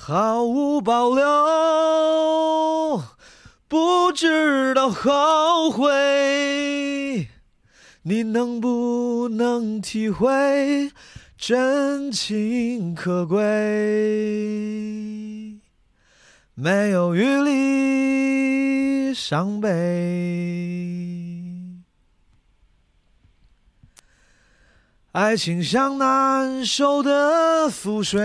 [0.04, 1.22] 毫无保留，
[3.68, 7.28] 不知道后悔。
[8.02, 10.90] 你能不能体会？
[11.38, 13.44] 真情可贵，
[16.54, 19.70] 没有余力伤悲。
[25.12, 28.18] 爱情像难收的覆水，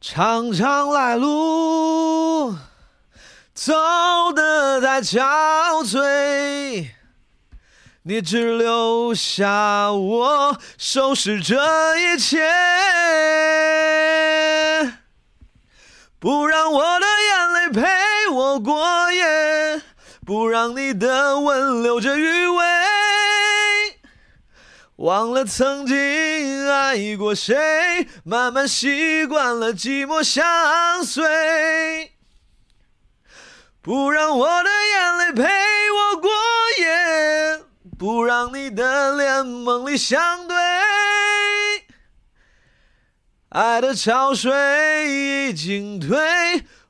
[0.00, 2.56] 长长来路，
[3.52, 3.74] 走
[4.34, 6.92] 得太憔悴。
[8.04, 11.56] 你只留下我收拾这
[11.98, 12.40] 一切，
[16.18, 17.86] 不让我的眼泪陪
[18.32, 19.82] 我过夜，
[20.26, 22.64] 不让你的吻留着余味，
[24.96, 30.44] 忘了曾经爱过谁，慢慢习惯了寂寞相
[31.04, 32.10] 随，
[33.80, 36.28] 不让我的眼泪陪我过
[36.80, 37.62] 夜。
[37.96, 40.56] 不让你的脸梦里相对，
[43.50, 44.52] 爱的潮水
[45.08, 46.18] 已经退，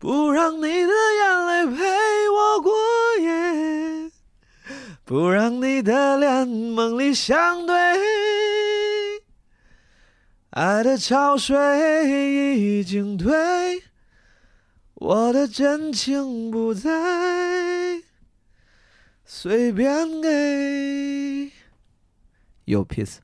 [0.00, 1.84] 不让你的眼泪陪
[2.30, 2.72] 我过
[3.20, 4.10] 夜，
[5.04, 7.76] 不让你的脸梦里相对。
[10.52, 11.54] 爱的潮水
[12.56, 13.82] 已经退，
[14.94, 18.02] 我的真情不再。
[19.26, 21.52] 随便给，
[22.64, 23.18] 有 peace。